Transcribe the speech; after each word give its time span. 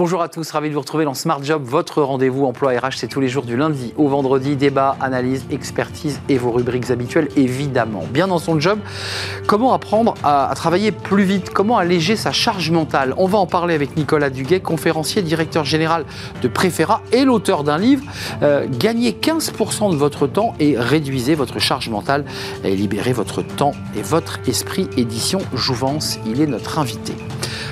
Bonjour 0.00 0.22
à 0.22 0.30
tous, 0.30 0.50
ravi 0.50 0.70
de 0.70 0.72
vous 0.72 0.80
retrouver 0.80 1.04
dans 1.04 1.12
Smart 1.12 1.44
Job, 1.44 1.62
votre 1.62 2.00
rendez-vous 2.00 2.46
emploi 2.46 2.72
RH. 2.72 2.94
C'est 2.96 3.06
tous 3.06 3.20
les 3.20 3.28
jours 3.28 3.44
du 3.44 3.58
lundi 3.58 3.92
au 3.98 4.08
vendredi. 4.08 4.56
Débat, 4.56 4.96
analyse, 4.98 5.44
expertise 5.50 6.22
et 6.30 6.38
vos 6.38 6.52
rubriques 6.52 6.90
habituelles, 6.90 7.28
évidemment. 7.36 8.04
Bien 8.10 8.26
dans 8.26 8.38
son 8.38 8.58
job, 8.58 8.78
comment 9.46 9.74
apprendre 9.74 10.14
à, 10.24 10.50
travailler 10.56 10.90
plus 10.90 11.24
vite? 11.24 11.50
Comment 11.50 11.76
alléger 11.76 12.16
sa 12.16 12.32
charge 12.32 12.70
mentale? 12.70 13.12
On 13.18 13.26
va 13.26 13.36
en 13.36 13.46
parler 13.46 13.74
avec 13.74 13.94
Nicolas 13.94 14.30
Duguet, 14.30 14.60
conférencier, 14.60 15.20
directeur 15.20 15.66
général 15.66 16.06
de 16.40 16.48
Préféra 16.48 17.02
et 17.12 17.26
l'auteur 17.26 17.62
d'un 17.62 17.76
livre. 17.76 18.02
Euh, 18.42 18.66
gagnez 18.70 19.12
15% 19.12 19.90
de 19.90 19.96
votre 19.96 20.26
temps 20.26 20.54
et 20.58 20.78
réduisez 20.78 21.34
votre 21.34 21.58
charge 21.58 21.90
mentale 21.90 22.24
et 22.64 22.74
libérez 22.74 23.12
votre 23.12 23.42
temps 23.42 23.72
et 23.94 24.00
votre 24.00 24.38
esprit. 24.48 24.88
Édition 24.96 25.40
Jouvence, 25.52 26.18
il 26.24 26.40
est 26.40 26.46
notre 26.46 26.78
invité. 26.78 27.12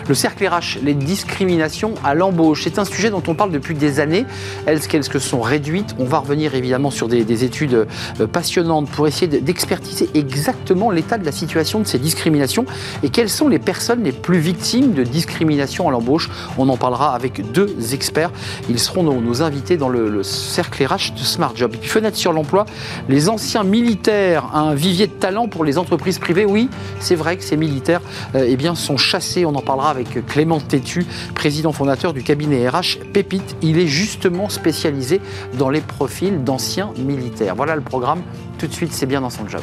Le 0.09 0.15
cercle 0.15 0.47
RH, 0.47 0.79
les 0.83 0.95
discriminations 0.95 1.93
à 2.03 2.15
l'embauche, 2.19 2.65
c'est 2.65 2.79
un 2.79 2.85
sujet 2.85 3.11
dont 3.11 3.23
on 3.27 3.35
parle 3.35 3.53
depuis 3.53 3.75
des 3.75 4.01
années. 4.01 4.27
Est-ce 4.67 4.89
qu'elles 4.89 5.05
sont 5.05 5.41
réduites 5.41 5.95
On 5.99 6.05
va 6.05 6.19
revenir 6.19 6.55
évidemment 6.55 6.91
sur 6.91 7.09
des, 7.09 7.45
études 7.45 7.87
euh, 8.21 8.27
passionnantes 8.27 8.91
pour 8.91 9.07
essayer 9.07 9.41
d'expertiser 9.41 10.11
exactement 10.15 10.91
l'état 10.91 11.17
de 11.19 11.25
la 11.25 11.33
situation 11.33 11.81
de 11.81 11.87
ces 11.87 11.99
discriminations 11.99 12.67
et 13.03 13.11
quelles 13.11 13.31
sont 13.31 13.49
les 13.49 13.59
personnes 13.59 14.03
les 14.03 14.13
plus 14.13 14.39
victimes 14.39 14.93
de 14.93 15.05
discrimination 15.05 15.89
à 15.89 15.93
l'embauche. 15.93 16.29
On 16.59 16.69
en 16.69 16.77
parlera 16.77 17.15
avec 17.15 17.53
deux 17.53 17.95
experts. 17.95 18.31
Ils 18.69 18.79
seront 18.79 19.03
nos, 19.03 19.43
invités 19.43 19.77
dans 19.77 19.89
le, 19.89 20.23
cercle 20.23 20.85
RH 20.85 21.15
de 21.15 21.21
Smart 21.21 21.53
Job. 21.55 21.73
Et 21.75 21.79
puis 21.79 21.89
fenêtre 21.89 22.17
sur 22.17 22.33
l'emploi, 22.33 22.67
les 23.09 23.29
anciens 23.29 23.63
militaires, 23.63 24.51
un 24.55 24.75
vivier 24.75 25.07
de 25.07 25.13
talent 25.13 25.47
pour 25.47 25.65
les 25.65 25.79
entreprises 25.79 26.19
privées. 26.19 26.45
Oui, 26.45 26.69
c'est 26.99 27.15
vrai 27.15 27.37
que 27.37 27.45
ces 27.45 27.57
militaires 27.57 28.01
euh, 28.35 28.45
eh 28.49 28.57
bien, 28.57 28.75
sont 28.75 28.97
chassés. 28.97 29.45
On 29.45 29.55
en 29.55 29.63
parlera 29.63 29.91
avec 29.91 30.27
Clément 30.27 30.61
Tétu, 30.61 31.07
président 31.35 31.73
fondateur 31.73 32.08
du 32.13 32.23
cabinet 32.23 32.69
RH 32.69 32.99
Pépite. 33.13 33.57
Il 33.63 33.79
est 33.79 33.87
justement 33.87 34.49
spécialisé 34.49 35.21
dans 35.59 35.71
les 35.71 35.81
profils 35.81 36.43
d'anciens 36.45 36.93
militaires. 36.99 37.55
Voilà 37.55 37.77
le 37.77 37.83
programme. 37.83 38.23
Tout 38.59 38.67
de 38.67 38.73
suite, 38.73 38.93
c'est 38.93 39.07
bien 39.07 39.21
dans 39.21 39.31
son 39.31 39.49
job. 39.49 39.63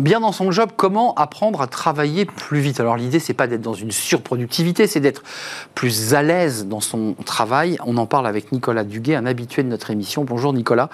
Bien 0.00 0.20
dans 0.20 0.32
son 0.32 0.50
job, 0.50 0.70
comment 0.76 1.14
apprendre 1.14 1.62
à 1.62 1.66
travailler 1.66 2.26
plus 2.26 2.60
vite 2.60 2.80
Alors 2.80 2.96
l'idée, 2.96 3.18
c'est 3.18 3.34
pas 3.34 3.46
d'être 3.46 3.62
dans 3.62 3.74
une 3.74 3.90
surproductivité, 3.90 4.86
c'est 4.86 5.00
d'être 5.00 5.22
plus 5.74 6.12
à 6.12 6.22
l'aise 6.22 6.66
dans 6.66 6.80
son 6.80 7.14
travail. 7.24 7.78
On 7.86 7.96
en 7.96 8.06
parle 8.06 8.26
avec 8.26 8.52
Nicolas 8.52 8.84
Duguet, 8.84 9.14
un 9.14 9.24
habitué 9.24 9.62
de 9.62 9.68
notre 9.68 9.90
émission. 9.90 10.24
Bonjour 10.24 10.52
Nicolas, 10.52 10.90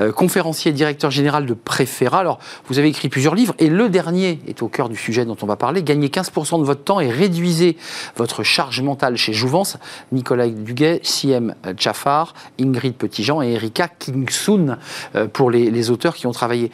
euh, 0.00 0.12
conférencier 0.12 0.70
et 0.70 0.74
directeur 0.74 1.10
général 1.10 1.44
de 1.44 1.52
Préféra. 1.52 2.20
Alors 2.20 2.38
vous 2.68 2.78
avez 2.78 2.88
écrit 2.88 3.10
plusieurs 3.10 3.34
livres 3.34 3.54
et 3.58 3.68
le 3.68 3.90
dernier 3.90 4.40
est 4.46 4.62
au 4.62 4.68
cœur 4.68 4.88
du 4.88 4.96
sujet 4.96 5.26
dont 5.26 5.36
on 5.42 5.46
va 5.46 5.56
parler. 5.56 5.82
Gagnez 5.82 6.08
15% 6.08 6.58
de 6.58 6.64
votre 6.64 6.84
temps 6.84 7.00
et 7.00 7.10
réduisez 7.10 7.76
votre 8.16 8.42
charge 8.42 8.80
mentale 8.80 9.16
chez 9.16 9.34
Jouvence. 9.34 9.76
Nicolas 10.10 10.48
Duguet, 10.48 11.00
CM 11.02 11.54
Chaffard, 11.76 12.32
Ingrid 12.58 12.94
Petitjean 12.94 13.42
et 13.42 13.52
Erika 13.52 13.88
Kingsoon 13.88 14.78
euh, 15.16 15.26
pour 15.26 15.50
les, 15.50 15.70
les 15.70 15.90
auteurs 15.90 16.14
qui 16.14 16.26
ont 16.26 16.32
travaillé. 16.32 16.70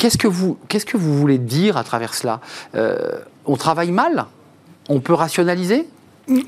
Qu'est-ce 0.00 0.16
que 0.16 0.28
vous, 0.28 0.56
qu'est-ce 0.68 0.86
que 0.86 0.96
vous 0.96 1.14
voulez 1.14 1.36
dire 1.36 1.76
à 1.76 1.84
travers 1.84 2.14
cela 2.14 2.40
euh, 2.74 3.18
On 3.44 3.56
travaille 3.56 3.90
mal? 3.90 4.24
On 4.88 4.98
peut 4.98 5.12
rationaliser? 5.12 5.86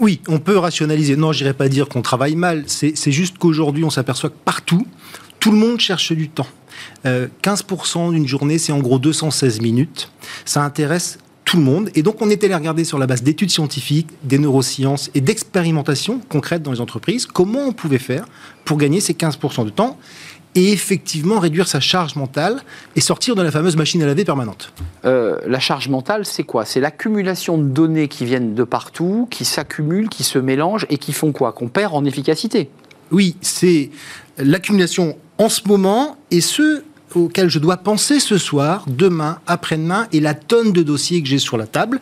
Oui, 0.00 0.22
on 0.26 0.38
peut 0.38 0.56
rationaliser. 0.56 1.16
Non, 1.16 1.32
je 1.32 1.44
n'irais 1.44 1.52
pas 1.52 1.68
dire 1.68 1.86
qu'on 1.86 2.00
travaille 2.00 2.34
mal. 2.34 2.64
C'est 2.66 3.12
juste 3.12 3.36
qu'aujourd'hui, 3.36 3.84
on 3.84 3.90
s'aperçoit 3.90 4.30
que 4.30 4.38
partout, 4.42 4.86
tout 5.38 5.50
le 5.50 5.58
monde 5.58 5.78
cherche 5.80 6.12
du 6.12 6.30
temps. 6.30 6.46
15% 7.04 8.08
euh, 8.08 8.10
d'une 8.12 8.26
journée, 8.26 8.56
c'est 8.56 8.72
en 8.72 8.78
gros 8.78 8.98
216 8.98 9.60
minutes. 9.60 10.10
Ça 10.46 10.64
intéresse 10.64 11.18
tout 11.44 11.58
le 11.58 11.62
monde. 11.62 11.90
Et 11.94 12.02
donc, 12.02 12.22
on 12.22 12.30
est 12.30 12.42
allé 12.44 12.54
regarder 12.54 12.84
sur 12.84 12.98
la 12.98 13.06
base 13.06 13.22
d'études 13.22 13.50
scientifiques, 13.50 14.08
des 14.22 14.38
neurosciences 14.38 15.10
et 15.14 15.20
d'expérimentations 15.20 16.20
concrètes 16.30 16.62
dans 16.62 16.72
les 16.72 16.80
entreprises, 16.80 17.26
comment 17.26 17.66
on 17.66 17.72
pouvait 17.72 17.98
faire 17.98 18.24
pour 18.64 18.78
gagner 18.78 19.00
ces 19.00 19.12
15% 19.12 19.66
de 19.66 19.70
temps 19.70 19.98
et 20.54 20.72
effectivement 20.72 21.38
réduire 21.38 21.68
sa 21.68 21.80
charge 21.80 22.16
mentale 22.16 22.62
et 22.96 23.00
sortir 23.00 23.34
de 23.34 23.42
la 23.42 23.50
fameuse 23.50 23.76
machine 23.76 24.02
à 24.02 24.06
laver 24.06 24.24
permanente. 24.24 24.72
Euh, 25.04 25.38
la 25.46 25.60
charge 25.60 25.88
mentale, 25.88 26.26
c'est 26.26 26.44
quoi? 26.44 26.64
C'est 26.64 26.80
l'accumulation 26.80 27.58
de 27.58 27.64
données 27.64 28.08
qui 28.08 28.24
viennent 28.24 28.54
de 28.54 28.64
partout, 28.64 29.26
qui 29.30 29.44
s'accumulent, 29.44 30.08
qui 30.08 30.24
se 30.24 30.38
mélangent 30.38 30.86
et 30.90 30.98
qui 30.98 31.12
font 31.12 31.32
quoi? 31.32 31.52
Qu'on 31.52 31.68
perd 31.68 31.94
en 31.94 32.04
efficacité. 32.04 32.70
Oui, 33.10 33.36
c'est 33.40 33.90
l'accumulation 34.38 35.16
en 35.38 35.48
ce 35.48 35.62
moment 35.66 36.16
et 36.30 36.40
ce 36.40 36.82
auquel 37.14 37.50
je 37.50 37.58
dois 37.58 37.76
penser 37.76 38.20
ce 38.20 38.38
soir, 38.38 38.84
demain, 38.88 39.38
après-demain, 39.46 40.06
et 40.12 40.20
la 40.20 40.32
tonne 40.32 40.72
de 40.72 40.82
dossiers 40.82 41.22
que 41.22 41.28
j'ai 41.28 41.38
sur 41.38 41.58
la 41.58 41.66
table, 41.66 42.00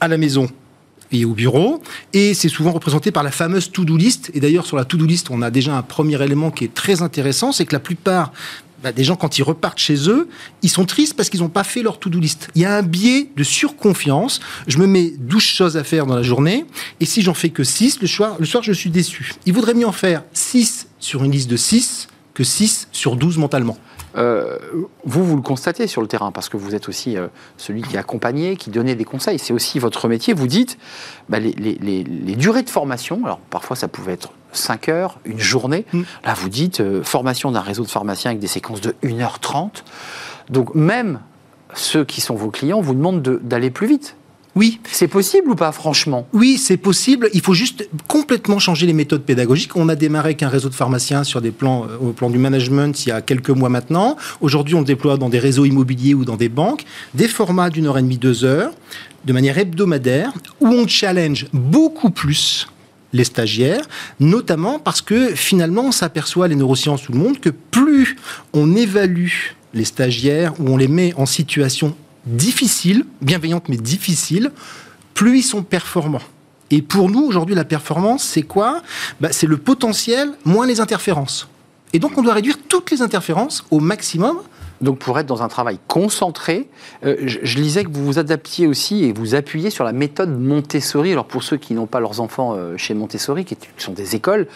à 0.00 0.08
la 0.08 0.18
maison 0.18 0.48
et 1.12 1.24
au 1.24 1.34
bureau. 1.34 1.82
Et 2.12 2.34
c'est 2.34 2.48
souvent 2.48 2.72
représenté 2.72 3.10
par 3.10 3.22
la 3.22 3.30
fameuse 3.30 3.70
to-do 3.70 3.96
list. 3.96 4.30
Et 4.34 4.40
d'ailleurs, 4.40 4.66
sur 4.66 4.76
la 4.76 4.84
to-do 4.84 5.06
list, 5.06 5.28
on 5.30 5.42
a 5.42 5.50
déjà 5.50 5.76
un 5.76 5.82
premier 5.82 6.22
élément 6.22 6.50
qui 6.50 6.64
est 6.64 6.74
très 6.74 7.02
intéressant, 7.02 7.52
c'est 7.52 7.64
que 7.64 7.72
la 7.72 7.80
plupart 7.80 8.32
bah, 8.82 8.90
des 8.90 9.04
gens, 9.04 9.14
quand 9.14 9.38
ils 9.38 9.42
repartent 9.42 9.78
chez 9.78 10.08
eux, 10.08 10.28
ils 10.62 10.68
sont 10.68 10.84
tristes 10.84 11.14
parce 11.14 11.30
qu'ils 11.30 11.40
n'ont 11.40 11.48
pas 11.48 11.62
fait 11.62 11.82
leur 11.82 12.00
to-do 12.00 12.18
list. 12.18 12.48
Il 12.56 12.62
y 12.62 12.64
a 12.64 12.76
un 12.76 12.82
biais 12.82 13.28
de 13.36 13.44
surconfiance. 13.44 14.40
Je 14.66 14.78
me 14.78 14.86
mets 14.86 15.12
12 15.18 15.40
choses 15.40 15.76
à 15.76 15.84
faire 15.84 16.04
dans 16.04 16.16
la 16.16 16.22
journée, 16.22 16.64
et 16.98 17.04
si 17.04 17.22
j'en 17.22 17.34
fais 17.34 17.50
que 17.50 17.62
6, 17.62 18.00
le 18.00 18.08
soir, 18.08 18.36
le 18.40 18.46
soir, 18.46 18.62
je 18.64 18.72
suis 18.72 18.90
déçu. 18.90 19.34
Il 19.46 19.52
vaudrait 19.52 19.74
mieux 19.74 19.86
en 19.86 19.92
faire 19.92 20.24
6 20.32 20.88
sur 20.98 21.22
une 21.22 21.30
liste 21.30 21.48
de 21.48 21.56
6 21.56 22.08
que 22.34 22.42
6 22.42 22.88
sur 22.90 23.14
12 23.14 23.38
mentalement. 23.38 23.78
Euh, 24.16 24.58
vous, 25.04 25.24
vous 25.24 25.36
le 25.36 25.42
constatez 25.42 25.86
sur 25.86 26.02
le 26.02 26.08
terrain, 26.08 26.32
parce 26.32 26.48
que 26.48 26.56
vous 26.56 26.74
êtes 26.74 26.88
aussi 26.88 27.16
euh, 27.16 27.28
celui 27.56 27.82
qui 27.82 27.96
accompagnait, 27.96 28.56
qui 28.56 28.70
donnait 28.70 28.94
des 28.94 29.04
conseils. 29.04 29.38
C'est 29.38 29.52
aussi 29.52 29.78
votre 29.78 30.08
métier. 30.08 30.34
Vous 30.34 30.46
dites, 30.46 30.78
bah, 31.28 31.38
les, 31.38 32.04
durées 32.36 32.62
de 32.62 32.70
formation, 32.70 33.24
alors 33.24 33.38
parfois 33.50 33.76
ça 33.76 33.88
pouvait 33.88 34.12
être 34.12 34.32
5 34.52 34.88
heures, 34.88 35.18
une 35.24 35.38
journée. 35.38 35.86
Mm. 35.92 36.02
Là, 36.24 36.34
vous 36.34 36.48
dites, 36.48 36.80
euh, 36.80 37.02
formation 37.02 37.50
d'un 37.50 37.60
réseau 37.60 37.84
de 37.84 37.90
pharmaciens 37.90 38.32
avec 38.32 38.40
des 38.40 38.46
séquences 38.46 38.80
de 38.80 38.94
1h30. 39.02 39.82
Donc 40.50 40.74
même 40.74 41.20
ceux 41.74 42.04
qui 42.04 42.20
sont 42.20 42.34
vos 42.34 42.50
clients 42.50 42.80
vous 42.80 42.94
demandent 42.94 43.22
d'aller 43.22 43.70
plus 43.70 43.86
vite. 43.86 44.16
Oui. 44.54 44.80
C'est 44.90 45.08
possible 45.08 45.50
ou 45.50 45.54
pas, 45.54 45.72
franchement? 45.72 46.26
Oui, 46.32 46.58
c'est 46.58 46.76
possible. 46.76 47.30
Il 47.32 47.40
faut 47.40 47.54
juste 47.54 47.88
complètement 48.06 48.58
changer 48.58 48.86
les 48.86 48.92
méthodes 48.92 49.22
pédagogiques. 49.22 49.76
On 49.76 49.88
a 49.88 49.94
démarré 49.94 50.28
avec 50.28 50.42
un 50.42 50.48
réseau 50.48 50.68
de 50.68 50.74
pharmaciens 50.74 51.24
sur 51.24 51.40
des 51.40 51.50
plans, 51.50 51.86
euh, 51.88 51.96
au 51.98 52.12
plan 52.12 52.28
du 52.28 52.38
management 52.38 53.06
il 53.06 53.08
y 53.08 53.12
a 53.12 53.22
quelques 53.22 53.50
mois 53.50 53.68
maintenant. 53.68 54.16
Aujourd'hui, 54.40 54.74
on 54.74 54.82
déploie 54.82 55.16
dans 55.16 55.28
des 55.28 55.38
réseaux 55.38 55.64
immobiliers 55.64 56.14
ou 56.14 56.24
dans 56.24 56.36
des 56.36 56.48
banques 56.48 56.84
des 57.14 57.28
formats 57.28 57.70
d'une 57.70 57.86
heure 57.86 57.98
et 57.98 58.02
demie, 58.02 58.18
deux 58.18 58.44
heures, 58.44 58.72
de 59.24 59.32
manière 59.32 59.58
hebdomadaire, 59.58 60.32
où 60.60 60.68
on 60.68 60.86
challenge 60.86 61.46
beaucoup 61.52 62.10
plus 62.10 62.68
les 63.12 63.24
stagiaires, 63.24 63.84
notamment 64.20 64.78
parce 64.78 65.02
que 65.02 65.34
finalement, 65.34 65.82
on 65.82 65.92
s'aperçoit, 65.92 66.48
les 66.48 66.56
neurosciences, 66.56 67.02
tout 67.02 67.12
le 67.12 67.18
monde, 67.18 67.38
que 67.40 67.50
plus 67.50 68.16
on 68.52 68.74
évalue 68.74 69.30
les 69.74 69.84
stagiaires, 69.84 70.54
où 70.58 70.68
on 70.68 70.76
les 70.76 70.88
met 70.88 71.14
en 71.16 71.26
situation 71.26 71.94
difficile, 72.26 73.04
bienveillante 73.20 73.68
mais 73.68 73.76
difficile, 73.76 74.52
plus 75.14 75.38
ils 75.38 75.42
sont 75.42 75.62
performants. 75.62 76.22
Et 76.70 76.80
pour 76.80 77.10
nous, 77.10 77.20
aujourd'hui, 77.20 77.54
la 77.54 77.64
performance, 77.64 78.24
c'est 78.24 78.42
quoi? 78.42 78.82
Bah, 79.20 79.30
C'est 79.30 79.46
le 79.46 79.58
potentiel 79.58 80.32
moins 80.44 80.66
les 80.66 80.80
interférences. 80.80 81.48
Et 81.92 81.98
donc, 81.98 82.16
on 82.16 82.22
doit 82.22 82.32
réduire 82.32 82.56
toutes 82.68 82.90
les 82.90 83.02
interférences 83.02 83.64
au 83.70 83.78
maximum 83.78 84.38
donc 84.82 84.98
pour 84.98 85.18
être 85.18 85.26
dans 85.26 85.42
un 85.42 85.48
travail 85.48 85.78
concentré, 85.86 86.68
euh, 87.04 87.16
je, 87.24 87.58
lisais 87.58 87.84
que 87.84 87.90
vous 87.90 88.04
vous 88.04 88.18
adaptiez 88.18 88.66
aussi 88.66 89.04
et 89.04 89.12
vous 89.12 89.34
appuyez 89.34 89.70
sur 89.70 89.84
la 89.84 89.92
méthode 89.92 90.30
Montessori. 90.38 91.12
Alors 91.12 91.26
pour 91.26 91.42
ceux 91.44 91.56
qui 91.56 91.74
n'ont 91.74 91.86
pas 91.86 92.00
leurs 92.00 92.20
enfants 92.20 92.54
euh, 92.56 92.76
chez 92.76 92.92
Montessori, 92.92 93.44
qui 93.44 93.56
sont 93.78 93.92
des 93.92 94.16
écoles, 94.16 94.48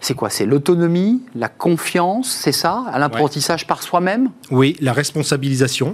c'est 0.00 0.14
quoi? 0.14 0.30
C'est 0.30 0.46
l'autonomie, 0.46 1.22
la 1.34 1.48
confiance, 1.48 2.30
c'est 2.30 2.52
ça? 2.52 2.84
L'apprentissage 2.96 3.66
par 3.66 3.82
soi-même? 3.82 4.30
Oui, 4.50 4.76
la 4.80 4.92
responsabilisation. 4.92 5.92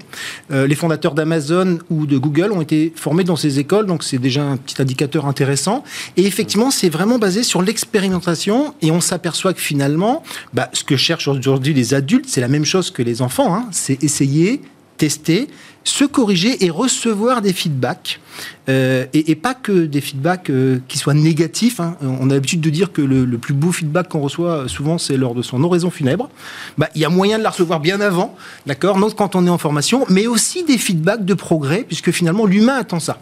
Euh, 0.52 0.66
les 0.66 0.74
fondateurs 0.74 1.14
d'Amazon 1.14 1.78
ou 1.90 2.06
de 2.06 2.16
Google 2.16 2.52
ont 2.52 2.62
été 2.62 2.92
formés 2.96 3.24
dans 3.24 3.36
ces 3.36 3.58
écoles, 3.58 3.86
donc 3.86 4.04
c'est 4.04 4.18
déjà 4.18 4.42
un 4.42 4.56
petit 4.56 4.80
indicateur 4.80 5.26
intéressant. 5.26 5.84
Et 6.16 6.24
effectivement, 6.24 6.70
c'est 6.70 6.88
vraiment 6.88 7.18
basé 7.18 7.42
sur 7.42 7.62
l'expérimentation 7.62 8.74
et 8.80 8.90
on 8.90 9.00
s'aperçoit 9.00 9.52
que 9.52 9.60
finalement, 9.60 10.22
bah, 10.54 10.70
ce 10.72 10.84
que 10.84 10.96
cherchent 10.96 11.28
aujourd'hui 11.28 11.74
les 11.74 11.92
adultes, 11.92 12.26
c'est 12.28 12.40
la 12.40 12.48
même 12.48 12.64
chose 12.64 12.90
que 12.90 13.02
les 13.02 13.22
enfants. 13.22 13.54
Hein. 13.54 13.65
C'est 13.72 14.02
essayer, 14.02 14.60
tester, 14.96 15.48
se 15.86 16.04
corriger 16.04 16.64
et 16.64 16.70
recevoir 16.70 17.42
des 17.42 17.52
feedbacks. 17.52 18.20
Euh, 18.68 19.06
et, 19.14 19.34
pas 19.36 19.54
que 19.54 19.86
des 19.86 20.00
feedbacks 20.00 20.50
euh, 20.50 20.80
qui 20.88 20.98
soient 20.98 21.14
négatifs. 21.14 21.78
Hein. 21.78 21.96
On 22.02 22.28
a 22.28 22.34
l'habitude 22.34 22.60
de 22.60 22.70
dire 22.70 22.92
que 22.92 23.00
le, 23.00 23.38
plus 23.38 23.54
beau 23.54 23.70
feedback 23.70 24.08
qu'on 24.08 24.20
reçoit 24.20 24.50
euh, 24.50 24.68
souvent, 24.68 24.98
c'est 24.98 25.16
lors 25.16 25.34
de 25.34 25.42
son 25.42 25.62
oraison 25.62 25.90
funèbre. 25.90 26.28
Bah, 26.76 26.88
il 26.94 27.00
y 27.00 27.04
a 27.04 27.08
moyen 27.08 27.38
de 27.38 27.44
la 27.44 27.50
recevoir 27.50 27.80
bien 27.80 28.00
avant, 28.00 28.34
d'accord? 28.66 28.98
Non, 28.98 29.10
quand 29.10 29.36
on 29.36 29.46
est 29.46 29.50
en 29.50 29.58
formation, 29.58 30.04
mais 30.08 30.26
aussi 30.26 30.64
des 30.64 30.76
feedbacks 30.76 31.24
de 31.24 31.34
progrès, 31.34 31.84
puisque 31.86 32.10
finalement, 32.10 32.46
l'humain 32.46 32.76
attend 32.76 33.00
ça. 33.00 33.20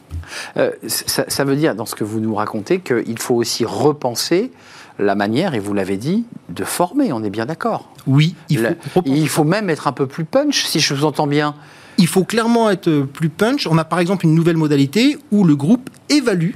ça. 0.86 1.44
veut 1.44 1.56
dire, 1.56 1.74
dans 1.74 1.86
ce 1.86 1.94
que 1.94 2.04
vous 2.04 2.20
nous 2.20 2.34
racontez, 2.34 2.80
qu'il 2.80 3.18
faut 3.18 3.34
aussi 3.34 3.64
repenser 3.64 4.50
la 4.98 5.14
manière, 5.14 5.54
et 5.54 5.58
vous 5.58 5.74
l'avez 5.74 5.96
dit, 5.96 6.24
de 6.48 6.64
former, 6.64 7.12
on 7.12 7.24
est 7.24 7.30
bien 7.30 7.46
d'accord. 7.46 7.92
Oui, 8.06 8.34
il 8.48 8.58
faut, 8.58 9.02
il 9.04 9.28
faut 9.28 9.44
même 9.44 9.70
être 9.70 9.86
un 9.86 9.92
peu 9.92 10.06
plus 10.06 10.24
punch, 10.24 10.64
si 10.64 10.80
je 10.80 10.94
vous 10.94 11.04
entends 11.04 11.26
bien. 11.26 11.54
Il 11.98 12.06
faut 12.06 12.24
clairement 12.24 12.70
être 12.70 13.02
plus 13.02 13.28
punch. 13.28 13.66
On 13.66 13.78
a 13.78 13.84
par 13.84 13.98
exemple 13.98 14.24
une 14.26 14.34
nouvelle 14.34 14.56
modalité 14.56 15.18
où 15.30 15.44
le 15.44 15.56
groupe 15.56 15.90
évalue 16.08 16.52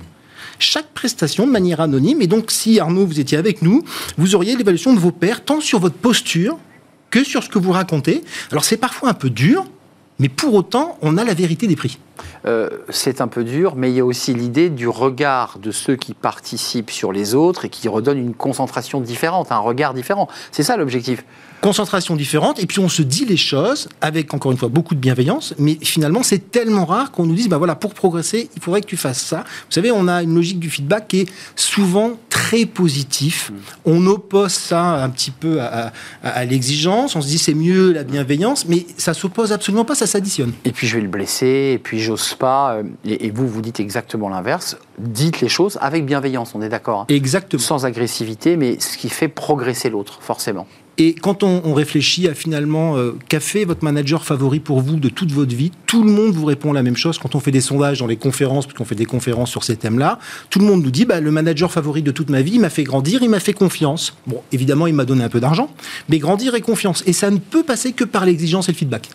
chaque 0.59 0.89
prestation 0.89 1.47
de 1.47 1.53
manière 1.53 1.81
anonyme. 1.81 2.21
Et 2.21 2.27
donc, 2.27 2.51
si 2.51 2.81
Arnaud, 2.81 3.07
vous 3.07 3.21
étiez 3.21 3.39
avec 3.39 3.63
nous, 3.63 3.85
vous 4.17 4.35
auriez 4.35 4.57
l'évaluation 4.57 4.93
de 4.93 4.99
vos 4.99 5.13
pairs, 5.13 5.45
tant 5.45 5.61
sur 5.61 5.79
votre 5.79 5.97
posture 5.97 6.59
que 7.11 7.25
sur 7.25 7.43
ce 7.43 7.49
que 7.49 7.59
vous 7.59 7.73
racontez. 7.73 8.25
Alors, 8.51 8.65
c'est 8.65 8.77
parfois 8.77 9.11
un 9.11 9.15
peu 9.15 9.31
dur, 9.31 9.67
mais 10.19 10.29
pour 10.29 10.55
autant, 10.55 10.99
on 11.01 11.17
a 11.17 11.25
la 11.25 11.35
vérité 11.35 11.67
des 11.67 11.77
prix. 11.77 11.99
Euh, 12.45 12.69
c'est 12.89 13.21
un 13.21 13.29
peu 13.29 13.45
dur, 13.45 13.75
mais 13.77 13.91
il 13.91 13.97
y 13.97 14.01
a 14.01 14.05
aussi 14.05 14.35
l'idée 14.35 14.69
du 14.69 14.89
regard 14.89 15.59
de 15.59 15.71
ceux 15.71 15.97
qui 15.97 16.15
participent 16.15 16.91
sur 16.91 17.13
les 17.13 17.35
autres 17.35 17.67
et 17.67 17.69
qui 17.69 17.89
redonnent 17.89 18.19
une 18.19 18.35
concentration 18.35 19.01
différente, 19.01 19.53
un 19.53 19.59
regard 19.59 19.95
différent. 19.95 20.29
C'est 20.51 20.63
ça 20.63 20.77
l'objectif 20.77 21.25
concentration 21.61 22.17
différente, 22.17 22.63
et 22.63 22.67
puis 22.67 22.79
on 22.79 22.89
se 22.89 23.03
dit 23.03 23.25
les 23.25 23.37
choses 23.37 23.89
avec, 24.01 24.33
encore 24.35 24.53
une 24.53 24.59
fois, 24.59 24.69
beaucoup 24.69 24.95
de 24.95 25.01
bienveillance, 25.01 25.55
mais 25.59 25.79
finalement, 25.83 26.23
c'est 26.23 26.51
tellement 26.51 26.85
rare 26.85 27.11
qu'on 27.11 27.27
nous 27.27 27.35
dise, 27.35 27.49
bah 27.49 27.59
voilà, 27.59 27.75
pour 27.75 27.95
progresser, 27.95 28.49
il 28.57 28.63
faudrait 28.63 28.81
que 28.81 28.87
tu 28.87 28.97
fasses 28.97 29.21
ça. 29.21 29.39
Vous 29.39 29.73
savez, 29.73 29.91
on 29.91 30.09
a 30.09 30.23
une 30.23 30.35
logique 30.35 30.59
du 30.59 30.71
feedback 30.71 31.09
qui 31.09 31.21
est 31.21 31.33
souvent 31.57 32.19
très 32.29 32.67
positif. 32.67 33.51
Mm. 33.51 33.55
On 33.87 34.07
oppose 34.07 34.53
ça 34.53 35.03
un 35.03 35.11
petit 35.11 35.31
peu 35.31 35.61
à, 35.61 35.93
l'exigence, 36.45 37.17
on 37.17 37.21
se 37.21 37.27
dit 37.27 37.39
c'est 37.39 37.55
mieux 37.55 37.93
la 37.93 38.05
bienveillance, 38.05 38.67
mais 38.67 38.87
ça 38.97 39.15
s'oppose 39.15 39.53
absolument 39.53 39.85
pas, 39.85 39.95
ça 39.95 40.07
s'additionne. 40.07 40.53
Et 40.65 40.73
puis 40.73 40.87
je 40.87 40.97
vais 40.97 41.03
le 41.03 41.09
blesser, 41.09 41.73
et 41.75 41.79
puis 41.79 42.01
j'ose 42.01 42.35
pas, 42.35 42.75
euh, 42.75 42.83
et, 43.05 43.31
vous, 43.31 43.49
vous 43.49 43.61
dites 43.61 43.81
exactement 43.81 44.29
l'inverse. 44.29 44.77
Dites 44.99 45.41
les 45.41 45.49
choses 45.49 45.79
avec 45.81 46.07
bienveillance, 46.07 46.55
on 46.55 46.63
est 46.63 46.69
d'accord. 46.69 47.01
Hein. 47.01 47.07
Exactement. 47.09 47.63
Sans 47.63 47.85
agressivité, 47.85 48.57
mais 48.57 48.79
ce 48.79 48.97
qui 48.97 49.09
fait 49.09 49.29
progresser 49.29 49.91
l'autre, 49.91 50.19
forcément. 50.23 50.67
Et 51.01 51.15
quand 51.15 51.45
on, 51.45 51.75
réfléchit 51.75 52.27
à 52.27 52.35
finalement 52.35 52.97
euh, 52.97 53.13
qu'a 53.29 53.39
fait 53.39 53.65
votre 53.65 53.85
manager 53.85 54.25
favori 54.25 54.59
pour 54.59 54.81
vous 54.81 54.97
de 54.97 55.09
toute 55.09 55.31
votre 55.31 55.55
vie, 55.55 55.71
tout 55.87 56.03
le 56.03 56.11
monde 56.11 56.33
vous 56.33 56.45
répond 56.45 56.73
la 56.73 56.83
même 56.83 56.97
chose. 56.97 57.19
Quand 57.19 57.37
on 57.37 57.41
fait 57.41 57.53
des 57.53 57.61
sondages 57.61 58.01
dans 58.01 58.09
les 58.09 58.17
conférences, 58.17 58.67
puisqu'on 58.67 58.85
fait 58.85 58.97
des 58.97 59.07
conférences 59.07 59.51
sur 59.51 59.63
ces 59.63 59.77
thèmes-là, 59.77 60.19
tout 60.51 60.59
le 60.59 60.65
monde 60.65 60.83
nous 60.83 60.91
dit 60.91 61.05
bah, 61.05 61.21
le 61.21 61.31
manager 61.31 61.71
favori 61.71 62.03
de 62.03 62.11
toute 62.11 62.31
ma 62.31 62.43
vie, 62.43 62.55
il 62.55 62.61
m'a 62.61 62.71
fait 62.71 62.83
grandir, 62.83 63.23
il 63.23 63.31
m'a 63.31 63.39
fait 63.39 63.53
confiance. 63.53 64.17
Bon, 64.27 64.43
évidemment, 64.51 64.89
il 64.89 64.95
m'a 64.95 65.05
donné 65.05 65.23
un 65.23 65.29
peu 65.29 65.39
d'argent, 65.39 65.71
mais 66.09 66.19
grandir 66.19 66.57
et 66.57 66.61
confiance. 66.61 67.05
Et 67.07 67.13
ça 67.13 67.31
ne 67.31 67.39
peut 67.39 67.63
passer 67.63 67.93
que 67.93 68.03
par 68.03 68.27
l'exigence 68.27 68.69
et 68.69 68.73
le 68.73 68.77
feedback 68.79 69.09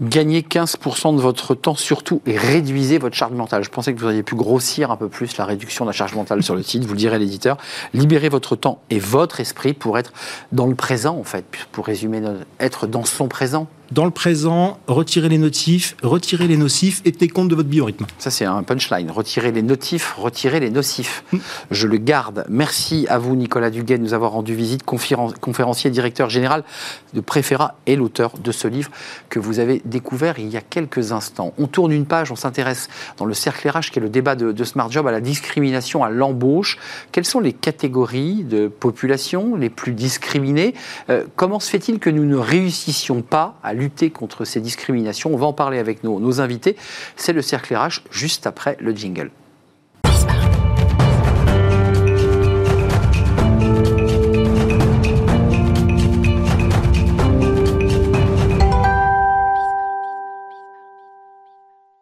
gagnez 0.00 0.42
15% 0.42 1.16
de 1.16 1.20
votre 1.20 1.54
temps 1.54 1.74
surtout 1.74 2.20
et 2.26 2.36
réduisez 2.36 2.98
votre 2.98 3.16
charge 3.16 3.32
mentale. 3.32 3.64
Je 3.64 3.70
pensais 3.70 3.94
que 3.94 4.00
vous 4.00 4.06
auriez 4.06 4.22
pu 4.22 4.34
grossir 4.34 4.90
un 4.90 4.96
peu 4.96 5.08
plus 5.08 5.36
la 5.36 5.44
réduction 5.44 5.84
de 5.84 5.90
la 5.90 5.92
charge 5.92 6.14
mentale 6.14 6.42
sur 6.42 6.54
le 6.54 6.62
site, 6.62 6.84
vous 6.84 6.92
le 6.92 6.98
direz 6.98 7.16
à 7.16 7.18
l'éditeur. 7.18 7.56
Libérez 7.94 8.28
votre 8.28 8.56
temps 8.56 8.80
et 8.90 8.98
votre 8.98 9.40
esprit 9.40 9.72
pour 9.72 9.98
être 9.98 10.12
dans 10.52 10.66
le 10.66 10.74
présent 10.74 11.16
en 11.16 11.24
fait, 11.24 11.44
pour 11.72 11.86
résumer, 11.86 12.22
être 12.60 12.86
dans 12.86 13.04
son 13.04 13.28
présent 13.28 13.66
dans 13.92 14.04
le 14.04 14.10
présent, 14.10 14.78
retirez 14.88 15.28
les 15.28 15.38
notifs, 15.38 15.96
retirez 16.02 16.48
les 16.48 16.56
nocifs 16.56 17.02
et 17.04 17.12
tenez 17.12 17.28
compte 17.28 17.48
de 17.48 17.54
votre 17.54 17.68
biorhythme. 17.68 18.06
Ça, 18.18 18.30
c'est 18.30 18.44
un 18.44 18.62
punchline. 18.62 19.10
Retirez 19.10 19.52
les 19.52 19.62
notifs, 19.62 20.14
retirez 20.16 20.60
les 20.60 20.70
nocifs. 20.70 21.22
Hmm. 21.32 21.38
Je 21.70 21.86
le 21.86 21.98
garde. 21.98 22.44
Merci 22.48 23.06
à 23.08 23.18
vous, 23.18 23.36
Nicolas 23.36 23.70
Duguay, 23.70 23.98
de 23.98 24.02
nous 24.02 24.14
avoir 24.14 24.32
rendu 24.32 24.54
visite, 24.54 24.82
conférencier, 24.84 25.90
directeur 25.90 26.30
général 26.30 26.64
de 27.14 27.20
Préféra 27.20 27.76
et 27.86 27.96
l'auteur 27.96 28.32
de 28.38 28.50
ce 28.52 28.66
livre 28.66 28.90
que 29.28 29.38
vous 29.38 29.60
avez 29.60 29.82
découvert 29.84 30.38
il 30.38 30.48
y 30.48 30.56
a 30.56 30.60
quelques 30.60 31.12
instants. 31.12 31.54
On 31.58 31.66
tourne 31.66 31.92
une 31.92 32.06
page, 32.06 32.32
on 32.32 32.36
s'intéresse 32.36 32.88
dans 33.18 33.24
le 33.24 33.34
cercle 33.34 33.68
RH, 33.68 33.90
qui 33.92 33.98
est 33.98 34.02
le 34.02 34.08
débat 34.08 34.34
de, 34.34 34.64
Smart 34.64 34.90
Job, 34.90 35.06
à 35.06 35.12
la 35.12 35.20
discrimination, 35.20 36.02
à 36.02 36.10
l'embauche. 36.10 36.78
Quelles 37.12 37.24
sont 37.24 37.40
les 37.40 37.52
catégories 37.52 38.42
de 38.42 38.66
population 38.66 39.54
les 39.54 39.70
plus 39.70 39.92
discriminées? 39.92 40.74
Euh, 41.08 41.24
Comment 41.36 41.60
se 41.60 41.70
fait-il 41.70 41.98
que 41.98 42.10
nous 42.10 42.24
ne 42.24 42.36
réussissions 42.36 43.22
pas 43.22 43.58
à 43.62 43.74
lutter 43.76 44.10
contre 44.10 44.44
ces 44.44 44.60
discriminations. 44.60 45.32
On 45.32 45.36
va 45.36 45.46
en 45.46 45.52
parler 45.52 45.78
avec 45.78 46.02
nos, 46.02 46.40
invités. 46.40 46.76
C'est 47.16 47.32
le 47.32 47.42
cercle 47.42 47.74
RH 47.74 48.02
juste 48.10 48.46
après 48.46 48.76
le 48.80 48.94
jingle. 48.94 49.30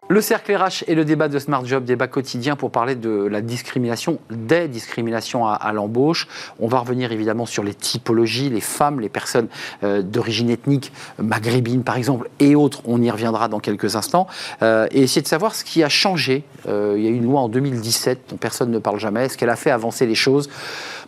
Le 0.08 0.20
cercle 0.20 0.54
RH 0.54 0.84
et 0.86 0.94
le 0.94 1.06
débat 1.06 1.28
de 1.28 1.38
Smart 1.38 1.64
Job, 1.64 1.86
débat 1.86 2.08
quotidien 2.08 2.56
pour 2.56 2.70
parler 2.70 2.94
de 2.94 3.26
la 3.26 3.40
discrimination, 3.40 4.18
des 4.30 4.68
discriminations 4.68 5.46
à, 5.46 5.72
l'embauche. 5.72 6.28
On 6.60 6.68
va 6.68 6.80
revenir 6.80 7.10
évidemment 7.10 7.46
sur 7.46 7.62
les 7.62 7.72
typologies, 7.72 8.50
les 8.50 8.60
femmes, 8.60 9.00
les 9.00 9.08
personnes 9.08 9.48
euh, 9.82 10.02
d'origine 10.02 10.50
ethnique, 10.50 10.92
maghrébine 11.18 11.84
par 11.84 11.96
exemple, 11.96 12.28
et 12.38 12.54
autres. 12.54 12.82
On 12.84 13.00
y 13.00 13.10
reviendra 13.10 13.48
dans 13.48 13.60
quelques 13.60 13.96
instants. 13.96 14.26
Euh, 14.62 14.86
et 14.90 15.04
essayer 15.04 15.22
de 15.22 15.26
savoir 15.26 15.54
ce 15.54 15.64
qui 15.64 15.82
a 15.82 15.88
changé. 15.88 16.44
Euh, 16.68 16.96
il 16.98 17.04
y 17.04 17.06
a 17.06 17.10
une 17.10 17.24
loi 17.24 17.40
en 17.40 17.48
2017 17.48 18.24
dont 18.28 18.36
personne 18.36 18.70
ne 18.70 18.78
parle 18.78 19.00
jamais. 19.00 19.24
Est-ce 19.24 19.38
qu'elle 19.38 19.48
a 19.48 19.56
fait 19.56 19.70
avancer 19.70 20.04
les 20.04 20.14
choses? 20.14 20.50